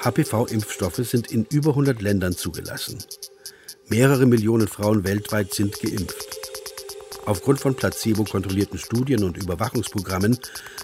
HPV-Impfstoffe 0.00 0.96
sind 0.96 1.30
in 1.32 1.44
über 1.50 1.70
100 1.70 2.00
Ländern 2.00 2.32
zugelassen. 2.32 2.98
Mehrere 3.88 4.26
Millionen 4.26 4.68
Frauen 4.68 5.04
weltweit 5.04 5.54
sind 5.54 5.80
geimpft. 5.80 6.47
Aufgrund 7.28 7.60
von 7.60 7.74
placebo-kontrollierten 7.74 8.78
Studien 8.78 9.22
und 9.22 9.36
Überwachungsprogrammen 9.36 10.38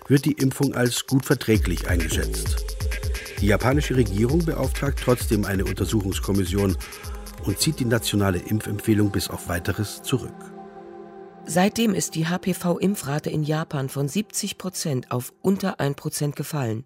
wird 0.08 0.26
die 0.26 0.32
Impfung 0.32 0.74
als 0.74 1.06
gut 1.06 1.24
verträglich 1.24 1.88
eingeschätzt. 1.88 2.62
Die 3.40 3.46
japanische 3.46 3.96
Regierung 3.96 4.44
beauftragt 4.44 5.00
trotzdem 5.02 5.46
eine 5.46 5.64
Untersuchungskommission 5.64 6.76
und 7.44 7.58
zieht 7.58 7.80
die 7.80 7.86
nationale 7.86 8.40
Impfempfehlung 8.40 9.10
bis 9.10 9.30
auf 9.30 9.48
weiteres 9.48 10.02
zurück. 10.02 10.34
Seitdem 11.46 11.94
ist 11.94 12.14
die 12.14 12.26
HPV-Impfrate 12.26 13.30
in 13.30 13.42
Japan 13.42 13.88
von 13.88 14.06
70 14.06 14.58
Prozent 14.58 15.12
auf 15.12 15.32
unter 15.40 15.80
1 15.80 15.96
Prozent 15.96 16.36
gefallen, 16.36 16.84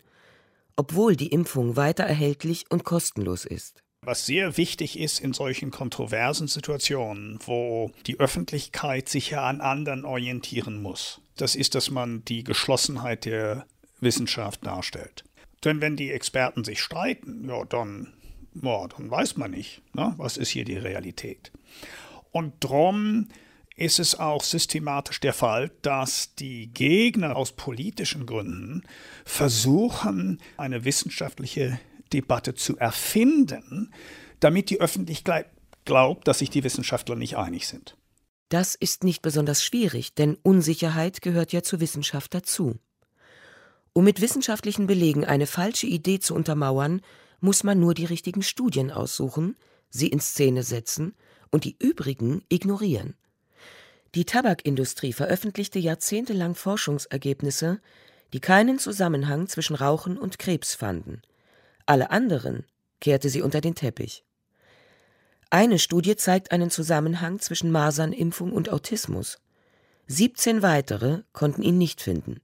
obwohl 0.77 1.17
die 1.17 1.33
Impfung 1.33 1.75
weiter 1.75 2.05
erhältlich 2.05 2.67
und 2.71 2.85
kostenlos 2.85 3.45
ist. 3.45 3.83
Was 4.09 4.25
sehr 4.25 4.57
wichtig 4.57 4.99
ist 4.99 5.21
in 5.21 5.35
solchen 5.35 5.71
kontroversen 5.71 6.49
Situationen, 6.49 7.39
wo 7.45 7.91
die 8.07 8.19
Öffentlichkeit 8.19 9.07
sich 9.07 9.29
ja 9.29 9.45
an 9.45 9.61
anderen 9.61 10.07
orientieren 10.07 10.81
muss, 10.81 11.21
das 11.37 11.55
ist, 11.55 11.75
dass 11.75 11.91
man 11.91 12.25
die 12.25 12.43
Geschlossenheit 12.43 13.27
der 13.27 13.67
Wissenschaft 14.01 14.65
darstellt. 14.65 15.25
Denn 15.63 15.83
wenn 15.83 15.97
die 15.97 16.11
Experten 16.11 16.65
sich 16.65 16.81
streiten, 16.81 17.51
ja, 17.51 17.67
dann, 17.67 18.15
ja, 18.55 18.89
dann 18.89 19.11
weiß 19.11 19.37
man 19.37 19.51
nicht, 19.51 19.83
ne, 19.93 20.15
was 20.17 20.39
ist 20.39 20.49
hier 20.49 20.65
die 20.65 20.79
Realität. 20.79 21.53
Und 22.33 22.55
darum 22.65 23.29
ist 23.77 23.99
es 23.99 24.19
auch 24.19 24.43
systematisch 24.43 25.21
der 25.21 25.35
Fall, 25.35 25.71
dass 25.83 26.35
die 26.35 26.69
Gegner 26.69 27.37
aus 27.37 27.53
politischen 27.53 28.25
Gründen 28.25 28.85
versuchen, 29.27 30.41
eine 30.57 30.87
wissenschaftliche 30.87 31.79
Debatte 32.13 32.55
zu 32.55 32.77
erfinden, 32.77 33.93
damit 34.41 34.71
die 34.71 34.81
Öffentlichkeit 34.81 35.47
glaubt, 35.85 36.29
dass 36.29 36.41
sich 36.41 36.51
die 36.51 36.65
Wissenschaftler 36.65 37.17
nicht 37.17 37.37
einig 37.37 37.67
sind. 37.67 37.97
Das 38.49 38.75
ist 38.75 39.05
nicht 39.05 39.21
besonders 39.23 39.65
schwierig, 39.65 40.15
denn 40.15 40.37
Unsicherheit 40.43 41.21
gehört 41.21 41.53
ja 41.53 41.63
zur 41.63 41.81
Wissenschaft 41.81 42.33
dazu. 42.35 42.77
Um 43.93 44.05
mit 44.05 44.21
wissenschaftlichen 44.21 44.87
Belegen 44.87 45.25
eine 45.25 45.47
falsche 45.47 45.87
Idee 45.87 46.19
zu 46.19 46.35
untermauern, 46.35 47.03
muss 47.41 47.65
man 47.65 47.79
nur 47.79 47.95
die 47.95 48.05
richtigen 48.05 48.43
Studien 48.43 48.91
aussuchen, 48.91 49.57
sie 49.91 50.09
in 50.09 50.21
Szene 50.21 50.63
setzen 50.63 51.15
und 51.51 51.65
die 51.65 51.77
übrigen 51.79 52.43
ignorieren. 52.49 53.15
Die 54.15 54.25
Tabakindustrie 54.25 55.13
veröffentlichte 55.13 55.79
jahrzehntelang 55.79 56.55
Forschungsergebnisse, 56.55 57.81
die 58.33 58.41
keinen 58.41 58.79
Zusammenhang 58.79 59.49
zwischen 59.49 59.77
Rauchen 59.77 60.19
und 60.19 60.39
Krebs 60.39 60.75
fanden. 60.75 61.23
Alle 61.89 62.11
anderen 62.11 62.67
kehrte 63.01 63.31
sie 63.31 63.41
unter 63.41 63.63
den 63.63 63.75
Teppich. 63.75 64.23
Eine 65.49 65.79
Studie 65.79 66.17
zeigt 66.17 66.53
einen 66.53 66.71
Zusammenhang 66.71 67.39
zwischen 67.39 67.71
Masernimpfung 67.71 68.53
und 68.53 68.69
Autismus. 68.69 69.39
17 70.07 70.61
weitere 70.61 71.23
konnten 71.33 71.63
ihn 71.63 71.79
nicht 71.79 72.03
finden. 72.03 72.43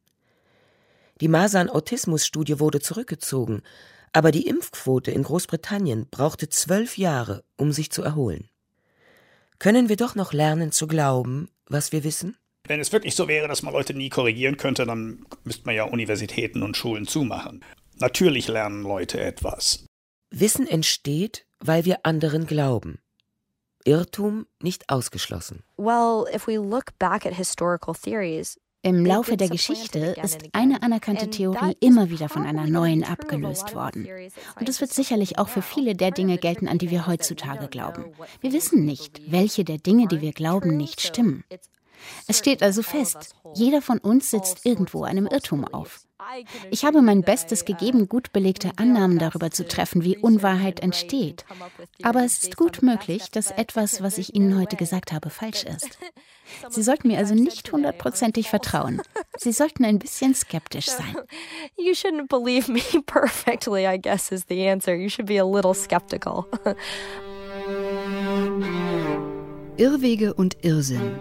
Die 1.21 1.29
Masern-Autismus-Studie 1.29 2.59
wurde 2.59 2.81
zurückgezogen, 2.81 3.61
aber 4.15 4.31
die 4.31 4.47
Impfquote 4.47 5.11
in 5.11 5.23
Großbritannien 5.23 6.09
brauchte 6.11 6.49
zwölf 6.49 6.97
Jahre, 6.97 7.45
um 7.59 7.71
sich 7.71 7.93
zu 7.93 8.03
erholen. 8.03 8.49
Können 9.59 9.91
wir 9.91 9.97
doch 9.97 10.15
noch 10.15 10.33
lernen 10.33 10.73
zu 10.73 10.87
glauben, 10.87 11.51
was 11.67 11.93
wir 11.93 12.03
wissen? 12.03 12.39
Wenn 12.67 12.81
es 12.81 12.93
wirklich 12.93 13.15
so 13.15 13.29
wäre, 13.29 13.47
dass 13.47 13.63
man 13.63 13.75
Leute 13.75 13.93
nie 13.93 14.09
korrigieren 14.09 14.57
könnte, 14.57 14.87
dann 14.87 15.27
müsste 15.45 15.67
man 15.67 15.75
ja 15.75 15.85
Universitäten 15.85 16.63
und 16.63 16.79
Schulen 16.79 17.07
zumachen. 17.07 17.63
Natürlich 17.99 18.49
lernen 18.49 18.83
Leute 18.83 19.21
etwas. 19.21 19.87
Wissen 20.31 20.67
entsteht, 20.67 21.47
weil 21.61 21.85
wir 21.85 22.05
anderen 22.05 22.47
glauben. 22.47 22.99
Irrtum 23.85 24.47
nicht 24.63 24.89
ausgeschlossen. 24.89 25.63
Well, 25.77 26.25
if 26.35 26.47
we 26.47 26.57
look 26.57 26.99
back 26.99 27.27
at 27.27 27.35
historical 27.35 27.95
theories, 27.95 28.59
im 28.83 29.07
Laufe 29.07 29.39
der 29.39 29.49
Geschichte 29.49 30.15
ist 30.23 30.43
eine 30.53 30.83
anerkannte 30.83 31.31
Theorie 31.31 31.75
immer 31.81 32.11
wieder 32.11 32.29
von 32.29 32.45
einer 32.45 32.67
neuen 32.67 33.03
abgelöst 33.03 33.75
worden. 33.75 34.07
Und 34.61 34.69
es 34.69 34.83
wird 34.83 34.93
sicherlich 34.93 35.39
auch 35.39 35.49
für 35.49 35.63
viele 35.63 35.95
der 35.95 36.11
Dinge 36.11 36.37
gelten, 36.37 36.69
an 36.69 36.77
die 36.77 36.91
wir 36.91 37.07
heutzutage 37.07 37.69
glauben. 37.69 38.13
Wir 38.43 38.53
wissen 38.53 38.85
nicht, 38.85 39.23
welche 39.31 39.65
der 39.65 39.79
Dinge, 39.79 40.07
die 40.07 40.21
wir 40.21 40.33
glauben, 40.33 40.77
nicht 40.77 41.01
stimmen. 41.01 41.45
Es 42.27 42.39
steht 42.39 42.63
also 42.63 42.83
fest, 42.83 43.35
jeder 43.55 43.81
von 43.81 43.99
uns 43.99 44.31
sitzt 44.31 44.67
irgendwo 44.67 45.05
einem 45.05 45.27
Irrtum 45.27 45.65
auf. 45.65 46.03
Ich 46.71 46.85
habe 46.85 47.03
mein 47.03 47.23
Bestes 47.23 47.65
gegeben, 47.65 48.09
gut 48.09 48.33
belegte 48.33 48.73
Annahmen 48.77 49.19
darüber 49.19 49.51
zu 49.51 49.67
treffen, 49.67 50.05
wie 50.05 50.19
Unwahrheit 50.19 50.81
entsteht. 50.81 51.45
Aber 52.03 52.25
es 52.25 52.43
ist 52.43 52.57
gut 52.57 52.83
möglich, 52.83 53.31
dass 53.31 53.51
etwas, 53.51 54.03
was 54.03 54.19
ich 54.19 54.35
Ihnen 54.35 54.59
heute 54.59 54.77
gesagt 54.77 55.13
habe, 55.13 55.31
falsch 55.31 55.65
ist. 55.65 55.99
Sie 56.69 56.83
sollten 56.83 57.09
mir 57.09 57.19
also 57.19 57.35
nicht 57.35 57.71
hundertprozentig 57.73 58.51
vertrauen. 58.51 59.01
Sie 59.37 59.53
sollten 59.53 59.85
ein 59.85 59.99
bisschen 59.99 60.35
skeptisch 60.35 60.87
sein. 60.87 61.17
You 61.77 61.93
shouldn't 61.93 62.29
believe 62.29 62.71
me 62.71 62.83
perfectly, 63.07 63.87
I 63.87 63.99
guess 63.99 64.31
is 64.31 64.45
the 64.49 64.69
answer. 64.69 64.95
You 64.95 65.09
should 65.09 65.27
be 65.27 65.41
a 65.41 65.45
little 65.45 65.75
skeptical. 65.75 66.45
Irrwege 69.77 70.35
und 70.35 70.57
Irrsinn. 70.63 71.19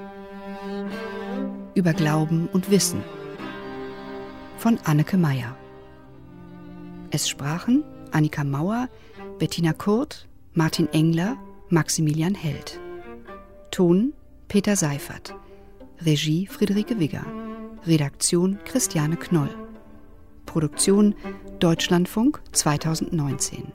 Über 1.74 1.94
Glauben 1.94 2.48
und 2.52 2.70
Wissen 2.70 3.04
von 4.63 4.80
Anneke 4.86 5.17
Meyer. 5.17 5.58
Es 7.12 7.28
sprachen 7.28 7.84
Annika 8.12 8.45
Mauer, 8.45 8.88
Bettina 9.38 9.73
Kurt, 9.73 10.26
Martin 10.54 10.88
Engler, 10.93 11.36
Maximilian 11.67 12.34
Held. 12.34 12.80
Ton 13.71 14.13
Peter 14.47 14.78
Seifert. 14.78 15.36
Regie 16.06 16.47
Friederike 16.47 16.97
Wigger. 16.97 17.26
Redaktion 17.86 18.58
Christiane 18.63 19.17
Knoll. 19.17 19.54
Produktion 20.45 21.13
Deutschlandfunk 21.60 22.41
2019. 22.54 23.73